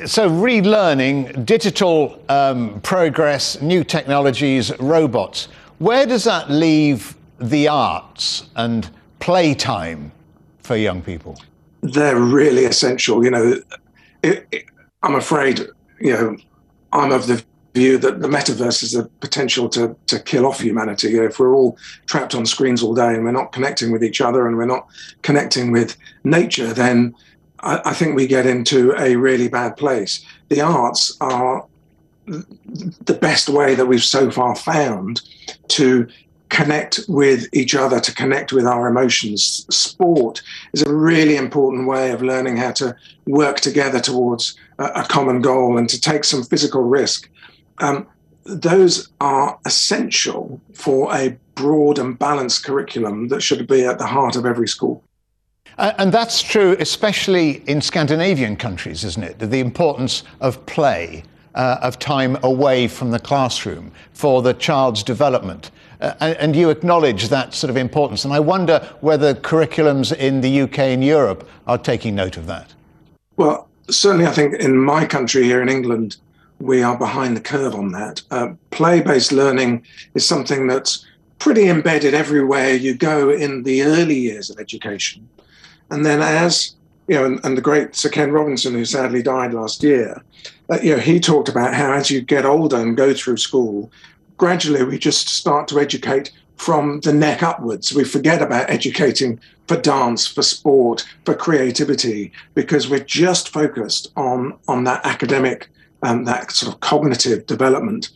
So, 0.05 0.29
relearning, 0.29 1.45
digital 1.45 2.21
um, 2.29 2.79
progress, 2.81 3.61
new 3.61 3.83
technologies, 3.83 4.77
robots, 4.79 5.47
where 5.79 6.05
does 6.05 6.23
that 6.25 6.49
leave 6.49 7.15
the 7.39 7.67
arts 7.67 8.49
and 8.55 8.89
playtime 9.19 10.11
for 10.61 10.75
young 10.75 11.01
people? 11.01 11.39
They're 11.81 12.19
really 12.19 12.65
essential. 12.65 13.23
You 13.23 13.31
know, 13.31 13.55
it, 14.23 14.47
it, 14.51 14.65
I'm 15.01 15.15
afraid, 15.15 15.61
you 15.99 16.13
know, 16.13 16.37
I'm 16.91 17.11
of 17.11 17.27
the 17.27 17.43
view 17.73 17.97
that 17.97 18.21
the 18.21 18.27
metaverse 18.27 18.81
has 18.81 18.91
the 18.91 19.09
potential 19.19 19.67
to, 19.69 19.95
to 20.07 20.19
kill 20.19 20.45
off 20.45 20.59
humanity. 20.59 21.09
You 21.09 21.21
know, 21.21 21.25
if 21.25 21.39
we're 21.39 21.55
all 21.55 21.77
trapped 22.05 22.35
on 22.35 22.45
screens 22.45 22.83
all 22.83 22.93
day 22.93 23.13
and 23.15 23.23
we're 23.23 23.31
not 23.31 23.51
connecting 23.51 23.91
with 23.91 24.03
each 24.03 24.21
other 24.21 24.47
and 24.47 24.57
we're 24.57 24.65
not 24.65 24.87
connecting 25.23 25.71
with 25.71 25.97
nature, 26.23 26.73
then 26.73 27.15
I, 27.63 27.81
I 27.85 27.93
think 27.93 28.15
we 28.15 28.27
get 28.27 28.45
into 28.45 28.93
a 28.97 29.15
really 29.15 29.47
bad 29.47 29.77
place. 29.77 30.23
The 30.49 30.61
arts 30.61 31.17
are 31.21 31.65
the 32.25 33.13
best 33.13 33.49
way 33.49 33.75
that 33.75 33.85
we've 33.85 34.03
so 34.03 34.31
far 34.31 34.55
found 34.55 35.21
to 35.69 36.07
connect 36.49 36.99
with 37.07 37.47
each 37.51 37.73
other, 37.73 37.99
to 37.99 38.13
connect 38.13 38.53
with 38.53 38.65
our 38.65 38.87
emotions. 38.87 39.65
Sport 39.75 40.43
is 40.73 40.83
a 40.83 40.93
really 40.93 41.35
important 41.35 41.87
way 41.87 42.11
of 42.11 42.21
learning 42.21 42.57
how 42.57 42.71
to 42.73 42.95
work 43.25 43.59
together 43.59 43.99
towards 43.99 44.55
a, 44.77 45.03
common 45.03 45.41
goal 45.41 45.77
and 45.77 45.89
to 45.89 45.99
take 45.99 46.23
some 46.23 46.43
physical 46.43 46.83
risk. 46.83 47.27
Um, 47.79 48.07
those 48.45 49.09
are 49.19 49.57
essential 49.65 50.61
for 50.73 51.13
a 51.15 51.37
broad 51.55 51.97
and 51.97 52.19
balanced 52.19 52.63
curriculum 52.63 53.29
that 53.29 53.41
should 53.41 53.65
be 53.67 53.83
at 53.83 53.97
the 53.97 54.07
heart 54.07 54.35
of 54.35 54.45
every 54.45 54.67
school. 54.67 55.03
Uh, 55.77 55.93
and 55.97 56.11
that's 56.11 56.41
true, 56.41 56.75
especially 56.79 57.63
in 57.67 57.81
Scandinavian 57.81 58.55
countries, 58.55 59.03
isn't 59.03 59.23
it? 59.23 59.39
The 59.39 59.59
importance 59.59 60.23
of 60.39 60.63
play, 60.65 61.23
uh, 61.55 61.77
of 61.81 61.99
time 61.99 62.37
away 62.43 62.87
from 62.87 63.11
the 63.11 63.19
classroom 63.19 63.91
for 64.13 64.41
the 64.41 64.53
child's 64.53 65.03
development. 65.03 65.71
Uh, 66.01 66.13
and, 66.19 66.37
and, 66.37 66.55
you 66.55 66.69
acknowledge 66.69 67.29
that 67.29 67.53
sort 67.53 67.69
of 67.69 67.77
importance. 67.77 68.25
And 68.25 68.33
I 68.33 68.39
wonder 68.39 68.79
whether 69.01 69.33
curriculums 69.33 70.15
in 70.15 70.41
the 70.41 70.61
UK 70.61 70.79
and 70.79 71.03
Europe 71.03 71.47
are 71.65 71.77
taking 71.77 72.15
note 72.15 72.35
of 72.35 72.45
that. 72.47 72.73
Well, 73.37 73.69
certainly, 73.89 74.25
I 74.25 74.31
think 74.31 74.55
in 74.55 74.77
my 74.77 75.05
country 75.05 75.43
here 75.43 75.61
in 75.61 75.69
England, 75.69 76.17
we 76.59 76.83
are 76.83 76.97
behind 76.97 77.37
the 77.37 77.41
curve 77.41 77.73
on 77.75 77.91
that. 77.93 78.21
Uh, 78.31 78.49
play 78.71 79.01
based 79.01 79.31
learning 79.31 79.85
is 80.13 80.25
something 80.25 80.67
that's 80.67 81.05
pretty 81.39 81.67
embedded 81.67 82.13
everywhere 82.13 82.73
you 82.73 82.95
go 82.95 83.29
in 83.29 83.63
the 83.63 83.83
early 83.83 84.17
years 84.17 84.49
of 84.49 84.59
education. 84.59 85.27
And 85.89 86.05
then 86.05 86.21
as 86.21 86.75
you 87.07 87.15
know, 87.15 87.25
and, 87.25 87.43
and, 87.43 87.57
the 87.57 87.61
great 87.61 87.95
Sir 87.95 88.09
Ken 88.09 88.31
Robinson, 88.31 88.73
who 88.73 88.85
sadly 88.85 89.21
died 89.21 89.53
last 89.53 89.83
year, 89.83 90.23
uh, 90.69 90.79
you 90.81 90.95
know, 90.95 91.01
he 91.01 91.19
talked 91.19 91.49
about 91.49 91.73
how 91.73 91.91
as 91.91 92.09
you 92.09 92.21
get 92.21 92.45
older 92.45 92.77
and 92.77 92.95
go 92.95 93.13
through 93.13 93.37
school, 93.37 93.91
gradually 94.37 94.83
we 94.83 94.97
just 94.97 95.27
start 95.27 95.67
to 95.67 95.79
educate 95.79 96.31
from 96.55 97.01
the 97.01 97.13
neck 97.13 97.43
upwards. 97.43 97.93
We 97.93 98.05
forget 98.05 98.41
about 98.41 98.69
educating 98.69 99.39
for 99.67 99.77
dance, 99.77 100.27
for 100.27 100.41
sport, 100.41 101.05
for 101.25 101.35
creativity, 101.35 102.31
because 102.53 102.89
we're 102.89 103.03
just 103.03 103.49
focused 103.49 104.11
on 104.15 104.57
on 104.67 104.83
that 104.85 105.05
academic 105.05 105.69
and 106.03 106.19
um, 106.19 106.25
that 106.25 106.51
sort 106.51 106.73
of 106.73 106.79
cognitive 106.81 107.45
development, 107.45 108.09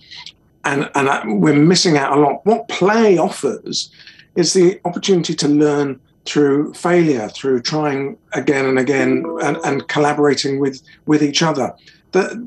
and 0.65 0.89
and 0.95 1.07
uh, 1.07 1.24
we're 1.25 1.53
missing 1.53 1.97
out 1.97 2.17
a 2.17 2.21
lot. 2.21 2.45
What 2.45 2.67
play 2.67 3.17
offers 3.17 3.89
is 4.36 4.53
the 4.53 4.79
opportunity 4.86 5.33
to 5.36 5.47
learn 5.47 6.00
through 6.27 6.74
failure, 6.74 7.29
through 7.29 7.62
trying 7.62 8.17
again 8.34 8.65
and 8.65 8.77
again, 8.77 9.25
and, 9.41 9.57
and 9.63 9.88
collaborating 9.88 10.60
with 10.60 10.81
with 11.05 11.24
each 11.24 11.41
other. 11.41 11.74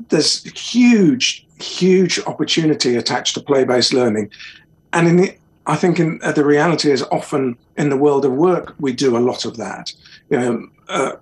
there's 0.09 0.43
huge, 0.59 1.45
huge 1.59 2.19
opportunity 2.25 2.95
attached 2.95 3.33
to 3.35 3.41
play-based 3.41 3.93
learning, 3.93 4.29
and 4.93 5.07
in 5.07 5.15
the, 5.17 5.35
I 5.65 5.75
think 5.75 5.99
in, 5.99 6.19
uh, 6.23 6.31
the 6.31 6.45
reality 6.45 6.91
is 6.91 7.03
often 7.11 7.57
in 7.77 7.89
the 7.89 7.97
world 7.97 8.25
of 8.25 8.33
work 8.33 8.75
we 8.79 8.93
do 8.93 9.17
a 9.17 9.19
lot 9.29 9.45
of 9.45 9.57
that. 9.57 9.93
You 10.29 10.39
know, 10.39 10.67
uh, 10.87 11.13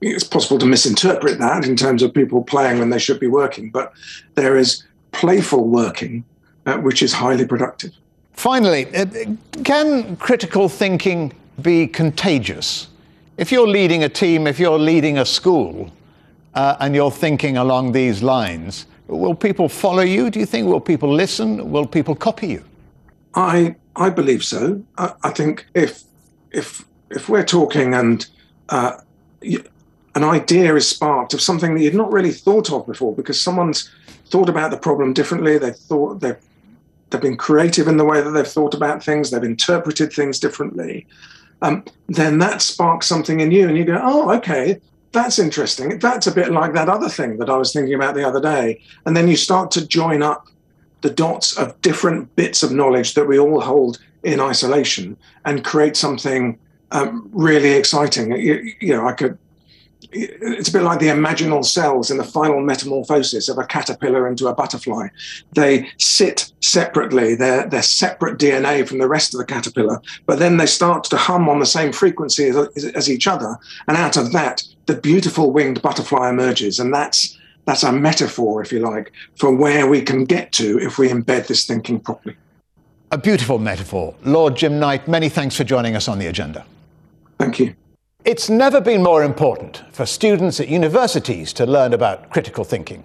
it's 0.00 0.24
possible 0.24 0.58
to 0.58 0.66
misinterpret 0.66 1.38
that 1.38 1.64
in 1.64 1.76
terms 1.76 2.02
of 2.02 2.14
people 2.14 2.42
playing 2.42 2.78
when 2.78 2.90
they 2.90 2.98
should 2.98 3.20
be 3.20 3.26
working, 3.26 3.70
but 3.70 3.92
there 4.34 4.56
is 4.56 4.84
playful 5.12 5.68
working, 5.68 6.24
uh, 6.66 6.78
which 6.78 7.02
is 7.02 7.12
highly 7.12 7.46
productive. 7.46 7.92
Finally, 8.32 8.86
uh, 8.94 9.04
can 9.64 10.16
critical 10.16 10.68
thinking 10.68 11.32
be 11.62 11.86
contagious. 11.86 12.88
If 13.36 13.50
you're 13.50 13.68
leading 13.68 14.04
a 14.04 14.08
team, 14.08 14.46
if 14.46 14.58
you're 14.58 14.78
leading 14.78 15.18
a 15.18 15.24
school, 15.24 15.90
uh, 16.54 16.76
and 16.80 16.94
you're 16.94 17.10
thinking 17.10 17.56
along 17.56 17.92
these 17.92 18.22
lines, 18.22 18.86
will 19.06 19.34
people 19.34 19.68
follow 19.68 20.02
you? 20.02 20.30
Do 20.30 20.40
you 20.40 20.46
think? 20.46 20.66
Will 20.66 20.80
people 20.80 21.12
listen? 21.12 21.70
Will 21.70 21.86
people 21.86 22.14
copy 22.14 22.48
you? 22.48 22.64
I 23.34 23.76
I 23.96 24.10
believe 24.10 24.44
so. 24.44 24.82
I, 24.98 25.12
I 25.22 25.30
think 25.30 25.66
if 25.74 26.02
if 26.50 26.84
if 27.10 27.28
we're 27.28 27.44
talking 27.44 27.94
and 27.94 28.26
uh, 28.68 28.92
an 29.42 30.24
idea 30.24 30.74
is 30.74 30.88
sparked 30.88 31.34
of 31.34 31.40
something 31.40 31.74
that 31.74 31.82
you've 31.82 31.94
not 31.94 32.12
really 32.12 32.32
thought 32.32 32.72
of 32.72 32.86
before, 32.86 33.14
because 33.14 33.40
someone's 33.40 33.90
thought 34.26 34.48
about 34.48 34.70
the 34.70 34.76
problem 34.76 35.12
differently, 35.12 35.58
they've 35.58 35.76
thought 35.76 36.20
they've 36.20 36.38
they've 37.10 37.20
been 37.20 37.36
creative 37.36 37.88
in 37.88 37.96
the 37.96 38.04
way 38.04 38.20
that 38.20 38.30
they've 38.30 38.46
thought 38.46 38.74
about 38.74 39.02
things, 39.02 39.30
they've 39.30 39.42
interpreted 39.42 40.12
things 40.12 40.38
differently 40.38 41.06
um, 41.62 41.84
then 42.08 42.38
that 42.38 42.62
sparks 42.62 43.06
something 43.06 43.40
in 43.40 43.50
you, 43.50 43.68
and 43.68 43.76
you 43.76 43.84
go, 43.84 44.00
"Oh, 44.02 44.30
okay, 44.36 44.80
that's 45.12 45.38
interesting. 45.38 45.98
That's 45.98 46.26
a 46.26 46.32
bit 46.32 46.52
like 46.52 46.72
that 46.74 46.88
other 46.88 47.08
thing 47.08 47.38
that 47.38 47.50
I 47.50 47.56
was 47.56 47.72
thinking 47.72 47.94
about 47.94 48.14
the 48.14 48.26
other 48.26 48.40
day." 48.40 48.80
And 49.06 49.16
then 49.16 49.28
you 49.28 49.36
start 49.36 49.70
to 49.72 49.86
join 49.86 50.22
up 50.22 50.46
the 51.02 51.10
dots 51.10 51.56
of 51.56 51.80
different 51.82 52.34
bits 52.36 52.62
of 52.62 52.72
knowledge 52.72 53.14
that 53.14 53.26
we 53.26 53.38
all 53.38 53.60
hold 53.60 53.98
in 54.22 54.40
isolation 54.40 55.16
and 55.44 55.64
create 55.64 55.96
something 55.96 56.58
um, 56.92 57.28
really 57.32 57.70
exciting. 57.70 58.32
You, 58.32 58.72
you 58.80 58.94
know, 58.94 59.06
I 59.06 59.12
could 59.12 59.38
it's 60.12 60.68
a 60.68 60.72
bit 60.72 60.82
like 60.82 60.98
the 60.98 61.06
imaginal 61.06 61.64
cells 61.64 62.10
in 62.10 62.16
the 62.16 62.24
final 62.24 62.60
metamorphosis 62.60 63.48
of 63.48 63.58
a 63.58 63.64
caterpillar 63.64 64.26
into 64.26 64.48
a 64.48 64.54
butterfly. 64.54 65.08
They 65.52 65.88
sit 65.98 66.52
separately, 66.60 67.34
they're, 67.34 67.68
they're 67.68 67.82
separate 67.82 68.38
DNA 68.38 68.86
from 68.86 68.98
the 68.98 69.08
rest 69.08 69.34
of 69.34 69.38
the 69.38 69.44
caterpillar, 69.44 70.00
but 70.26 70.38
then 70.38 70.56
they 70.56 70.66
start 70.66 71.04
to 71.04 71.16
hum 71.16 71.48
on 71.48 71.60
the 71.60 71.66
same 71.66 71.92
frequency 71.92 72.48
as, 72.48 72.84
as 72.94 73.10
each 73.10 73.26
other. 73.26 73.56
And 73.86 73.96
out 73.96 74.16
of 74.16 74.32
that, 74.32 74.62
the 74.86 74.96
beautiful 74.96 75.52
winged 75.52 75.82
butterfly 75.82 76.30
emerges. 76.30 76.80
And 76.80 76.92
that's, 76.92 77.38
that's 77.64 77.84
a 77.84 77.92
metaphor, 77.92 78.62
if 78.62 78.72
you 78.72 78.80
like, 78.80 79.12
for 79.36 79.54
where 79.54 79.86
we 79.86 80.02
can 80.02 80.24
get 80.24 80.52
to 80.52 80.78
if 80.80 80.98
we 80.98 81.08
embed 81.08 81.46
this 81.46 81.66
thinking 81.66 82.00
properly. 82.00 82.36
A 83.12 83.18
beautiful 83.18 83.58
metaphor. 83.58 84.14
Lord 84.24 84.56
Jim 84.56 84.78
Knight, 84.78 85.08
many 85.08 85.28
thanks 85.28 85.56
for 85.56 85.64
joining 85.64 85.96
us 85.96 86.08
on 86.08 86.18
the 86.18 86.26
agenda. 86.26 86.64
Thank 87.38 87.58
you. 87.58 87.74
It's 88.22 88.50
never 88.50 88.82
been 88.82 89.02
more 89.02 89.24
important 89.24 89.82
for 89.92 90.04
students 90.04 90.60
at 90.60 90.68
universities 90.68 91.54
to 91.54 91.64
learn 91.64 91.94
about 91.94 92.28
critical 92.28 92.64
thinking. 92.64 93.02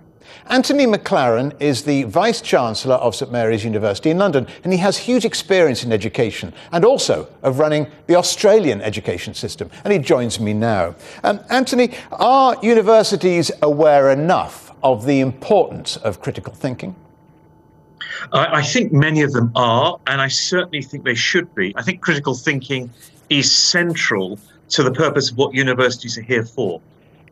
Anthony 0.47 0.85
McClaran 0.85 1.55
is 1.61 1.83
the 1.83 2.03
Vice 2.03 2.41
Chancellor 2.41 2.95
of 2.95 3.15
St 3.15 3.31
Mary's 3.31 3.63
University 3.63 4.09
in 4.09 4.17
London, 4.17 4.45
and 4.65 4.73
he 4.73 4.79
has 4.79 4.97
huge 4.97 5.23
experience 5.23 5.85
in 5.85 5.93
education 5.93 6.53
and 6.73 6.83
also 6.83 7.29
of 7.43 7.59
running 7.59 7.87
the 8.07 8.15
Australian 8.15 8.81
education 8.81 9.33
system. 9.33 9.71
And 9.85 9.93
he 9.93 9.99
joins 9.99 10.37
me 10.41 10.53
now. 10.53 10.95
Um, 11.23 11.39
Anthony, 11.49 11.93
are 12.11 12.57
universities 12.61 13.51
aware 13.61 14.11
enough 14.11 14.73
of 14.83 15.05
the 15.05 15.21
importance 15.21 15.95
of 15.95 16.19
critical 16.19 16.53
thinking? 16.53 16.93
I, 18.33 18.57
I 18.57 18.63
think 18.63 18.91
many 18.91 19.21
of 19.21 19.31
them 19.31 19.53
are, 19.55 19.97
and 20.07 20.19
I 20.19 20.27
certainly 20.27 20.81
think 20.81 21.05
they 21.05 21.15
should 21.15 21.55
be. 21.55 21.73
I 21.77 21.83
think 21.83 22.01
critical 22.01 22.35
thinking 22.35 22.91
is 23.29 23.49
central 23.49 24.39
to 24.69 24.83
the 24.83 24.91
purpose 24.91 25.31
of 25.31 25.37
what 25.37 25.53
universities 25.53 26.17
are 26.17 26.21
here 26.23 26.45
for. 26.45 26.81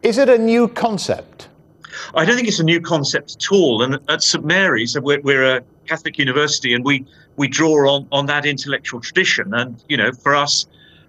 Is 0.01 0.17
it 0.17 0.29
a 0.29 0.37
new 0.37 0.67
concept? 0.67 1.49
I 2.15 2.25
don't 2.25 2.35
think 2.35 2.47
it's 2.47 2.59
a 2.59 2.63
new 2.63 2.81
concept 2.81 3.35
at 3.35 3.51
all. 3.51 3.83
And 3.83 3.99
at 4.09 4.23
St 4.23 4.43
Mary's, 4.43 4.99
we're, 4.99 5.21
we're 5.21 5.57
a 5.57 5.63
Catholic 5.87 6.17
university, 6.17 6.73
and 6.73 6.83
we 6.83 7.05
we 7.35 7.47
draw 7.47 7.89
on 7.89 8.07
on 8.11 8.25
that 8.27 8.45
intellectual 8.45 8.99
tradition. 9.01 9.53
And 9.53 9.83
you 9.87 9.97
know, 9.97 10.11
for 10.11 10.35
us, 10.35 10.65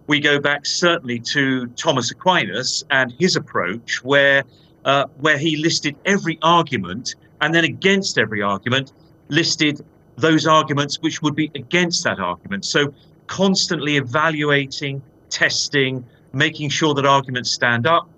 we 0.06 0.20
go 0.20 0.38
back 0.40 0.66
certainly 0.66 1.18
to 1.20 1.66
Thomas 1.68 2.10
Aquinas 2.10 2.84
and 2.90 3.14
his 3.18 3.36
approach, 3.36 4.02
where 4.04 4.44
uh, 4.84 5.06
where 5.18 5.38
he 5.38 5.56
listed 5.56 5.96
every 6.04 6.38
argument, 6.42 7.14
and 7.40 7.54
then 7.54 7.64
against 7.64 8.18
every 8.18 8.42
argument, 8.42 8.92
listed 9.28 9.84
those 10.16 10.46
arguments 10.46 11.00
which 11.00 11.22
would 11.22 11.34
be 11.34 11.50
against 11.54 12.04
that 12.04 12.18
argument. 12.20 12.64
So 12.64 12.92
constantly 13.26 13.96
evaluating, 13.96 15.02
testing, 15.34 16.04
making 16.32 16.70
sure 16.70 16.94
that 16.94 17.04
arguments 17.04 17.52
stand 17.52 17.86
up, 17.86 18.08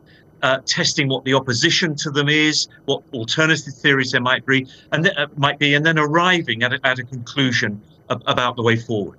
uh, 0.43 0.59
testing 0.67 1.09
what 1.09 1.25
the 1.25 1.35
opposition 1.35 1.97
to 1.97 2.11
them 2.11 2.29
is, 2.29 2.69
what 2.85 3.03
alternative 3.15 3.75
theories 3.75 4.13
there 4.13 4.21
might 4.21 4.45
be, 4.45 4.67
and 4.93 5.05
th- 5.05 5.17
uh, 5.17 5.27
might 5.37 5.59
be, 5.59 5.75
and 5.75 5.85
then 5.85 5.99
arriving 5.99 6.63
at 6.63 6.75
a, 6.75 6.79
at 6.85 6.99
a 6.99 7.05
conclusion 7.05 7.81
ab- 8.11 8.23
about 8.27 8.55
the 8.57 8.63
way 8.63 8.77
forward. 8.77 9.19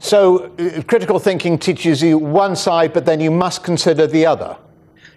So, 0.00 0.52
uh, 0.58 0.82
critical 0.82 1.20
thinking 1.20 1.58
teaches 1.58 2.02
you 2.02 2.18
one 2.18 2.56
side, 2.56 2.92
but 2.92 3.06
then 3.06 3.20
you 3.20 3.30
must 3.30 3.62
consider 3.62 4.08
the 4.08 4.26
other. 4.26 4.56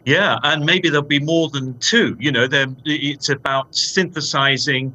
Yeah, 0.05 0.37
and 0.43 0.63
maybe 0.63 0.89
there'll 0.89 1.13
be 1.19 1.19
more 1.19 1.49
than 1.49 1.75
two. 1.79 2.15
You 2.19 2.31
know, 2.31 2.47
it's 2.85 3.29
about 3.29 3.75
synthesizing, 3.75 4.93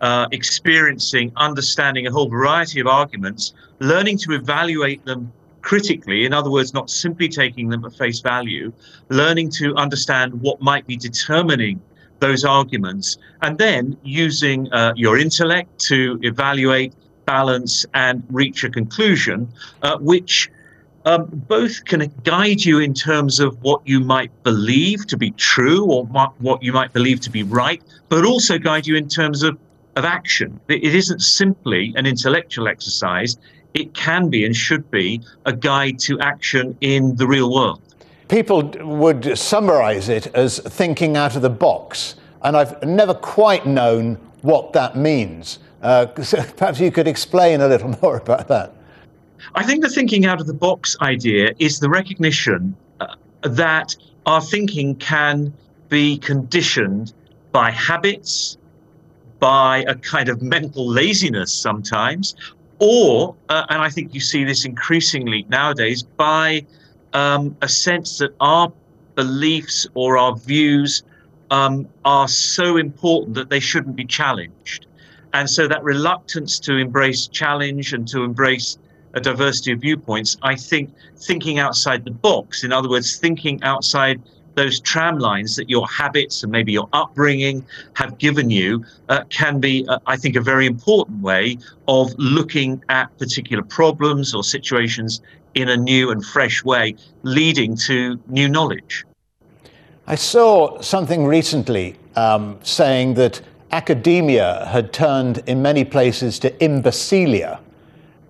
uh, 0.00 0.26
experiencing, 0.32 1.30
understanding 1.36 2.08
a 2.08 2.10
whole 2.10 2.28
variety 2.28 2.80
of 2.80 2.88
arguments, 2.88 3.54
learning 3.78 4.18
to 4.18 4.32
evaluate 4.32 5.04
them 5.04 5.32
critically. 5.62 6.24
In 6.24 6.32
other 6.32 6.50
words, 6.50 6.74
not 6.74 6.90
simply 6.90 7.28
taking 7.28 7.68
them 7.68 7.84
at 7.84 7.94
face 7.94 8.20
value, 8.20 8.72
learning 9.08 9.50
to 9.50 9.74
understand 9.76 10.40
what 10.40 10.60
might 10.60 10.86
be 10.86 10.96
determining 10.96 11.80
those 12.20 12.44
arguments, 12.44 13.16
and 13.42 13.58
then 13.58 13.96
using 14.02 14.72
uh, 14.72 14.92
your 14.96 15.18
intellect 15.18 15.78
to 15.78 16.18
evaluate 16.22 16.92
balance 17.26 17.86
and 17.94 18.22
reach 18.30 18.64
a 18.64 18.70
conclusion, 18.70 19.48
uh, 19.82 19.96
which 19.98 20.50
um, 21.04 21.26
both 21.30 21.84
can 21.84 22.12
guide 22.24 22.64
you 22.64 22.80
in 22.80 22.92
terms 22.92 23.40
of 23.40 23.56
what 23.62 23.80
you 23.86 24.00
might 24.00 24.30
believe 24.42 25.06
to 25.06 25.16
be 25.16 25.30
true 25.32 25.84
or 25.84 26.04
what 26.06 26.62
you 26.62 26.72
might 26.72 26.92
believe 26.92 27.20
to 27.20 27.30
be 27.30 27.42
right, 27.42 27.82
but 28.08 28.24
also 28.24 28.58
guide 28.58 28.86
you 28.86 28.96
in 28.96 29.08
terms 29.08 29.42
of, 29.42 29.58
of 29.96 30.04
action. 30.04 30.60
It 30.68 30.94
isn't 30.94 31.20
simply 31.20 31.92
an 31.96 32.04
intellectual 32.04 32.68
exercise, 32.68 33.36
it 33.74 33.94
can 33.94 34.28
be 34.28 34.44
and 34.44 34.56
should 34.56 34.90
be 34.90 35.20
a 35.46 35.52
guide 35.52 35.98
to 36.00 36.18
action 36.20 36.76
in 36.80 37.16
the 37.16 37.26
real 37.26 37.52
world. 37.52 37.80
People 38.28 38.62
would 38.82 39.38
summarize 39.38 40.08
it 40.08 40.26
as 40.34 40.58
thinking 40.58 41.16
out 41.16 41.36
of 41.36 41.42
the 41.42 41.50
box, 41.50 42.16
and 42.42 42.56
I've 42.56 42.82
never 42.82 43.14
quite 43.14 43.66
known 43.66 44.16
what 44.42 44.72
that 44.74 44.96
means. 44.96 45.58
Uh, 45.82 46.06
so 46.22 46.42
perhaps 46.56 46.80
you 46.80 46.90
could 46.90 47.08
explain 47.08 47.60
a 47.60 47.68
little 47.68 47.96
more 48.02 48.18
about 48.18 48.48
that. 48.48 48.74
I 49.54 49.64
think 49.64 49.82
the 49.82 49.88
thinking 49.88 50.26
out 50.26 50.40
of 50.40 50.46
the 50.46 50.54
box 50.54 50.96
idea 51.00 51.52
is 51.58 51.80
the 51.80 51.88
recognition 51.88 52.76
uh, 53.00 53.14
that 53.42 53.94
our 54.26 54.42
thinking 54.42 54.94
can 54.96 55.52
be 55.88 56.18
conditioned 56.18 57.12
by 57.52 57.70
habits, 57.70 58.58
by 59.38 59.84
a 59.88 59.94
kind 59.94 60.28
of 60.28 60.42
mental 60.42 60.86
laziness 60.86 61.54
sometimes, 61.54 62.34
or, 62.78 63.34
uh, 63.48 63.66
and 63.70 63.82
I 63.82 63.88
think 63.88 64.14
you 64.14 64.20
see 64.20 64.44
this 64.44 64.64
increasingly 64.64 65.44
nowadays, 65.48 66.02
by 66.02 66.64
um, 67.12 67.56
a 67.62 67.68
sense 67.68 68.18
that 68.18 68.34
our 68.40 68.72
beliefs 69.14 69.86
or 69.94 70.16
our 70.16 70.36
views 70.36 71.02
um, 71.50 71.88
are 72.04 72.28
so 72.28 72.76
important 72.76 73.34
that 73.34 73.50
they 73.50 73.60
shouldn't 73.60 73.96
be 73.96 74.04
challenged. 74.04 74.86
And 75.32 75.48
so 75.48 75.68
that 75.68 75.82
reluctance 75.82 76.58
to 76.60 76.76
embrace 76.76 77.26
challenge 77.26 77.92
and 77.92 78.06
to 78.08 78.22
embrace 78.22 78.78
a 79.14 79.20
diversity 79.20 79.72
of 79.72 79.80
viewpoints, 79.80 80.36
I 80.42 80.54
think 80.54 80.90
thinking 81.16 81.58
outside 81.58 82.04
the 82.04 82.10
box, 82.10 82.64
in 82.64 82.72
other 82.72 82.88
words, 82.88 83.16
thinking 83.16 83.62
outside 83.62 84.22
those 84.58 84.80
tram 84.80 85.18
lines 85.18 85.54
that 85.56 85.70
your 85.70 85.86
habits 85.86 86.42
and 86.42 86.50
maybe 86.50 86.72
your 86.72 86.88
upbringing 86.92 87.64
have 87.94 88.18
given 88.18 88.50
you 88.50 88.84
uh, 89.08 89.22
can 89.30 89.60
be, 89.60 89.86
uh, 89.88 89.98
I 90.06 90.16
think, 90.16 90.34
a 90.34 90.40
very 90.40 90.66
important 90.66 91.22
way 91.22 91.58
of 91.86 92.12
looking 92.18 92.82
at 92.88 93.16
particular 93.18 93.62
problems 93.62 94.34
or 94.34 94.42
situations 94.42 95.22
in 95.54 95.68
a 95.68 95.76
new 95.76 96.10
and 96.10 96.24
fresh 96.24 96.64
way, 96.64 96.96
leading 97.22 97.76
to 97.76 98.18
new 98.26 98.48
knowledge. 98.48 99.04
I 100.08 100.16
saw 100.16 100.80
something 100.80 101.24
recently 101.24 101.96
um, 102.16 102.58
saying 102.62 103.14
that 103.14 103.40
academia 103.70 104.66
had 104.66 104.92
turned 104.92 105.42
in 105.46 105.62
many 105.62 105.84
places 105.84 106.38
to 106.40 106.50
imbecilia 106.58 107.60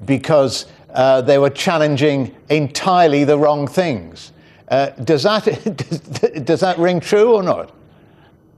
because 0.05 0.67
uh, 0.91 1.23
they 1.23 1.39
were 1.39 1.51
challenging 1.51 2.35
entirely 2.51 3.25
the 3.25 3.39
wrong 3.39 3.67
things. 3.67 4.33
Uh, 4.71 4.91
does, 5.05 5.23
that, 5.23 5.45
does, 6.45 6.61
that 6.61 6.79
ring 6.79 7.01
true 7.01 7.35
or 7.35 7.43
not? 7.43 7.73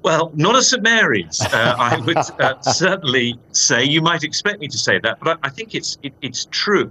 Well, 0.03 0.33
not 0.35 0.57
at 0.57 0.65
St 0.65 0.83
Mary's. 0.83 1.41
Uh, 1.41 1.77
I 1.79 2.01
would 2.07 2.17
uh, 2.17 2.61
certainly 2.63 3.39
say 3.53 3.85
you 3.85 4.03
might 4.03 4.25
expect 4.25 4.61
me 4.61 4.69
to 4.69 4.79
say 4.79 4.99
that, 4.99 5.19
but 5.21 5.39
I, 5.43 5.49
I 5.49 5.51
think 5.51 5.75
it's 5.75 5.99
it, 6.03 6.13
it's 6.23 6.47
true. 6.51 6.91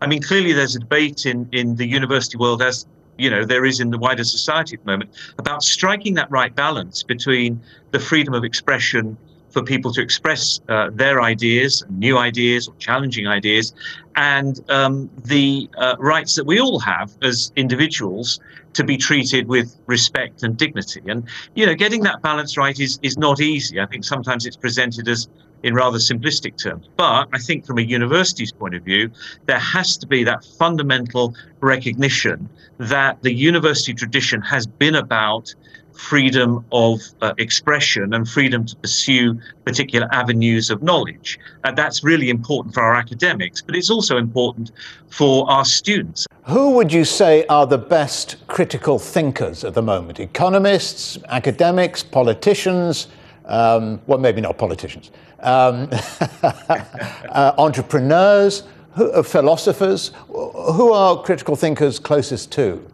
I 0.00 0.06
mean, 0.06 0.22
clearly 0.22 0.52
there's 0.52 0.76
a 0.76 0.78
debate 0.78 1.26
in 1.26 1.48
in 1.52 1.76
the 1.76 1.86
university 1.86 2.38
world 2.38 2.62
as 2.62 2.86
you 3.18 3.28
know 3.28 3.44
there 3.44 3.64
is 3.64 3.80
in 3.80 3.90
the 3.90 3.98
wider 3.98 4.24
society 4.24 4.76
at 4.76 4.84
the 4.84 4.90
moment 4.90 5.10
about 5.38 5.62
striking 5.62 6.14
that 6.14 6.30
right 6.30 6.54
balance 6.54 7.02
between 7.02 7.60
the 7.90 8.00
freedom 8.00 8.34
of 8.34 8.44
expression 8.44 9.16
for 9.54 9.62
people 9.62 9.92
to 9.92 10.02
express 10.02 10.60
uh, 10.68 10.90
their 10.92 11.22
ideas, 11.22 11.84
new 11.88 12.18
ideas 12.18 12.68
or 12.68 12.74
challenging 12.78 13.26
ideas, 13.26 13.72
and 14.16 14.68
um, 14.68 15.08
the 15.24 15.70
uh, 15.78 15.94
rights 15.98 16.34
that 16.34 16.44
we 16.44 16.60
all 16.60 16.80
have 16.80 17.12
as 17.22 17.52
individuals 17.56 18.40
to 18.74 18.84
be 18.84 18.96
treated 18.96 19.46
with 19.48 19.76
respect 19.86 20.42
and 20.42 20.56
dignity. 20.56 21.00
And 21.06 21.24
you 21.54 21.64
know, 21.64 21.74
getting 21.74 22.02
that 22.02 22.20
balance 22.20 22.58
right 22.58 22.78
is 22.78 22.98
is 23.02 23.16
not 23.16 23.40
easy. 23.40 23.80
I 23.80 23.86
think 23.86 24.04
sometimes 24.04 24.44
it's 24.44 24.56
presented 24.56 25.08
as 25.08 25.28
in 25.64 25.74
rather 25.74 25.98
simplistic 25.98 26.62
terms. 26.62 26.88
But 26.96 27.28
I 27.32 27.38
think 27.38 27.64
from 27.64 27.78
a 27.78 27.82
university's 27.82 28.52
point 28.52 28.74
of 28.74 28.82
view, 28.82 29.10
there 29.46 29.58
has 29.58 29.96
to 29.96 30.06
be 30.06 30.22
that 30.24 30.44
fundamental 30.58 31.34
recognition 31.60 32.50
that 32.78 33.22
the 33.22 33.32
university 33.32 33.94
tradition 33.94 34.42
has 34.42 34.66
been 34.66 34.94
about 34.94 35.54
freedom 35.94 36.64
of 36.72 37.00
uh, 37.22 37.34
expression 37.38 38.14
and 38.14 38.28
freedom 38.28 38.64
to 38.66 38.76
pursue 38.76 39.38
particular 39.64 40.08
avenues 40.12 40.70
of 40.70 40.82
knowledge. 40.82 41.38
And 41.64 41.76
that's 41.76 42.04
really 42.04 42.30
important 42.30 42.74
for 42.74 42.82
our 42.82 42.94
academics, 42.94 43.62
but 43.62 43.76
it's 43.76 43.90
also 43.90 44.16
important 44.16 44.72
for 45.08 45.48
our 45.50 45.64
students. 45.64 46.26
Who 46.44 46.72
would 46.72 46.92
you 46.92 47.04
say 47.04 47.46
are 47.46 47.66
the 47.66 47.78
best 47.78 48.36
critical 48.48 48.98
thinkers 48.98 49.64
at 49.64 49.74
the 49.74 49.82
moment? 49.82 50.20
Economists, 50.20 51.18
academics, 51.28 52.02
politicians? 52.02 53.08
Um, 53.46 54.00
well, 54.06 54.18
maybe 54.18 54.40
not 54.40 54.58
politicians 54.58 55.10
um, 55.44 55.88
uh, 56.42 57.52
entrepreneurs, 57.58 58.64
who, 58.94 59.10
uh, 59.12 59.22
philosophers. 59.22 60.10
Who 60.28 60.92
are 60.92 61.22
critical 61.22 61.54
thinkers 61.54 61.98
closest 61.98 62.50
to? 62.52 62.84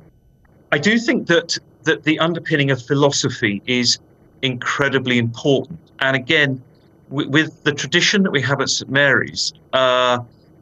I 0.72 0.78
do 0.78 0.98
think 0.98 1.26
that 1.28 1.58
that 1.85 2.05
the 2.05 2.19
underpinning 2.19 2.71
of 2.71 2.83
philosophy 2.83 3.62
is 3.66 3.99
incredibly 4.43 5.19
important. 5.19 5.79
And 6.01 6.16
again, 6.16 6.62
with, 7.09 7.62
the 7.64 7.73
tradition 7.73 8.23
that 8.23 8.31
we 8.31 8.40
have 8.43 8.61
at 8.61 8.69
St 8.69 8.90
Mary's 8.90 9.53
uh, 9.73 10.19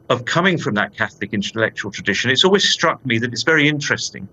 of 0.08 0.24
coming 0.24 0.56
from 0.56 0.74
that 0.74 0.96
Catholic 0.96 1.34
intellectual 1.34 1.90
tradition, 1.90 2.30
it's 2.30 2.44
always 2.44 2.64
struck 2.64 3.04
me 3.04 3.18
that 3.18 3.32
it's 3.32 3.42
very 3.42 3.68
interesting 3.68 4.26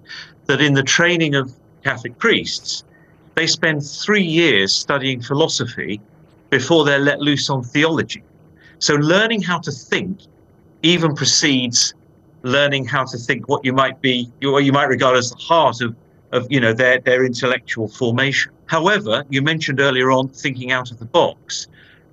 that 0.46 0.62
in 0.62 0.74
the 0.74 0.84
training 0.84 1.36
of 1.36 1.54
Catholic 1.84 2.18
priests, 2.18 2.84
they 3.36 3.46
spend 3.46 3.86
three 3.86 4.24
years 4.24 4.72
studying 4.72 5.22
philosophy 5.22 6.00
before 6.50 6.86
they're 6.86 7.00
let 7.00 7.20
loose 7.20 7.50
on 7.50 7.64
theology. 7.64 8.24
So 8.80 8.96
learning 8.96 9.42
how 9.42 9.60
to 9.60 9.72
think 9.72 10.20
even 10.84 11.16
precedes 11.16 11.94
learning 12.44 12.86
how 12.86 13.04
to 13.04 13.18
think 13.18 13.50
what 13.50 13.66
you 13.66 13.74
might 13.74 14.00
be 14.02 14.32
what 14.44 14.64
you 14.64 14.72
might 14.72 14.88
regard 14.88 15.18
as 15.18 15.32
the 15.32 15.38
heart 15.38 15.82
of 15.82 15.96
of 16.32 16.48
you 16.50 16.60
know 16.60 16.74
their 16.74 17.00
their 17.00 17.26
intellectual 17.26 17.88
formation. 17.88 18.52
However, 18.68 19.24
you 19.30 19.42
mentioned 19.42 19.80
earlier 19.80 20.12
on 20.12 20.30
thinking 20.30 20.72
out 20.72 20.92
of 20.92 21.00
the 21.00 21.06
box, 21.06 21.68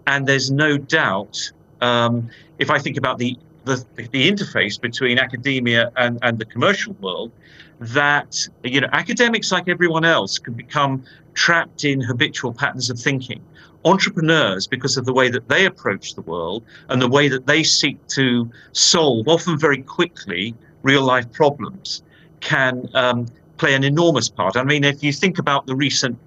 and 0.07 0.27
there's 0.27 0.51
no 0.51 0.77
doubt 0.77 1.53
um, 1.81 2.29
if 2.59 2.71
I 2.71 2.79
think 2.79 2.97
about 2.97 3.19
the, 3.19 3.37
the 3.65 3.85
the 3.97 4.31
interface 4.31 4.81
between 4.81 5.19
academia 5.19 5.91
and, 5.97 6.19
and 6.23 6.39
the 6.39 6.45
commercial 6.45 6.95
world, 7.01 7.33
that 7.81 8.49
you 8.63 8.81
know 8.81 8.89
academics 8.93 9.51
like 9.53 9.69
everyone 9.69 10.05
else 10.05 10.39
can 10.39 10.55
become 10.55 11.05
trapped 11.35 11.85
in 11.85 12.01
habitual 12.01 12.53
patterns 12.53 12.91
of 12.91 12.99
thinking 12.99 13.43
entrepreneurs, 13.85 14.67
because 14.67 14.97
of 14.97 15.05
the 15.05 15.13
way 15.13 15.29
that 15.29 15.49
they 15.49 15.67
approach 15.67 16.15
the 16.15 16.23
world 16.23 16.65
and 16.89 17.01
the 17.01 17.09
way 17.09 17.29
that 17.29 17.47
they 17.47 17.63
seek 17.63 18.05
to 18.09 18.51
solve, 18.73 19.27
often 19.29 19.59
very 19.59 19.83
quickly, 19.83 20.55
real 20.83 21.03
life 21.03 21.31
problems, 21.33 22.03
can 22.41 22.89
um, 22.95 23.27
play 23.57 23.75
an 23.75 23.85
enormous 23.85 24.29
part. 24.29 24.57
I 24.57 24.65
mean, 24.65 24.85
if 24.85 25.03
you 25.03 25.13
think 25.13 25.39
about 25.39 25.67
the 25.67 25.75
recent 25.75 26.19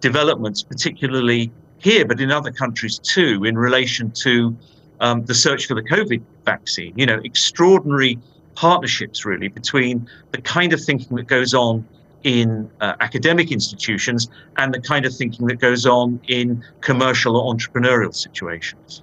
developments, 0.00 0.62
particularly 0.62 1.50
here, 1.78 2.04
but 2.04 2.20
in 2.20 2.30
other 2.30 2.50
countries 2.50 2.98
too, 2.98 3.44
in 3.44 3.56
relation 3.56 4.10
to 4.12 4.56
um, 5.00 5.24
the 5.24 5.34
search 5.34 5.66
for 5.66 5.74
the 5.74 5.82
COVID 5.82 6.22
vaccine, 6.44 6.92
you 6.96 7.06
know, 7.06 7.20
extraordinary 7.24 8.18
partnerships 8.54 9.24
really 9.24 9.48
between 9.48 10.08
the 10.30 10.40
kind 10.40 10.72
of 10.72 10.80
thinking 10.82 11.16
that 11.16 11.26
goes 11.26 11.54
on 11.54 11.86
in 12.22 12.68
uh, 12.80 12.94
academic 13.00 13.52
institutions 13.52 14.28
and 14.56 14.74
the 14.74 14.80
kind 14.80 15.04
of 15.06 15.14
thinking 15.14 15.46
that 15.46 15.60
goes 15.60 15.86
on 15.86 16.18
in 16.26 16.64
commercial 16.80 17.36
or 17.36 17.54
entrepreneurial 17.54 18.14
situations. 18.14 19.02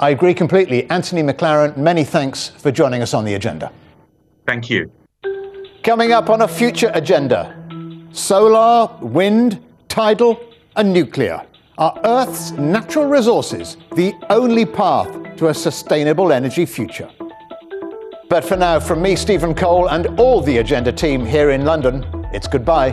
I 0.00 0.10
agree 0.10 0.34
completely. 0.34 0.88
Anthony 0.90 1.22
McClaran, 1.22 1.76
many 1.76 2.04
thanks 2.04 2.48
for 2.48 2.72
joining 2.72 3.02
us 3.02 3.12
on 3.12 3.24
the 3.24 3.34
agenda. 3.34 3.70
Thank 4.46 4.70
you. 4.70 4.90
Coming 5.82 6.12
up 6.12 6.28
on 6.28 6.42
a 6.42 6.48
future 6.48 6.90
agenda 6.92 7.56
solar, 8.12 8.90
wind, 9.00 9.64
tidal, 9.88 10.38
and 10.76 10.92
nuclear. 10.92 11.42
Are 11.78 11.98
Earth's 12.04 12.50
natural 12.50 13.06
resources 13.06 13.78
the 13.96 14.12
only 14.28 14.66
path 14.66 15.08
to 15.36 15.48
a 15.48 15.54
sustainable 15.54 16.32
energy 16.32 16.66
future? 16.66 17.08
But 18.28 18.44
for 18.44 18.56
now, 18.56 18.78
from 18.78 19.00
me, 19.00 19.16
Stephen 19.16 19.54
Cole, 19.54 19.88
and 19.88 20.20
all 20.20 20.42
the 20.42 20.58
Agenda 20.58 20.92
team 20.92 21.24
here 21.24 21.50
in 21.50 21.64
London, 21.64 22.04
it's 22.34 22.46
goodbye. 22.46 22.90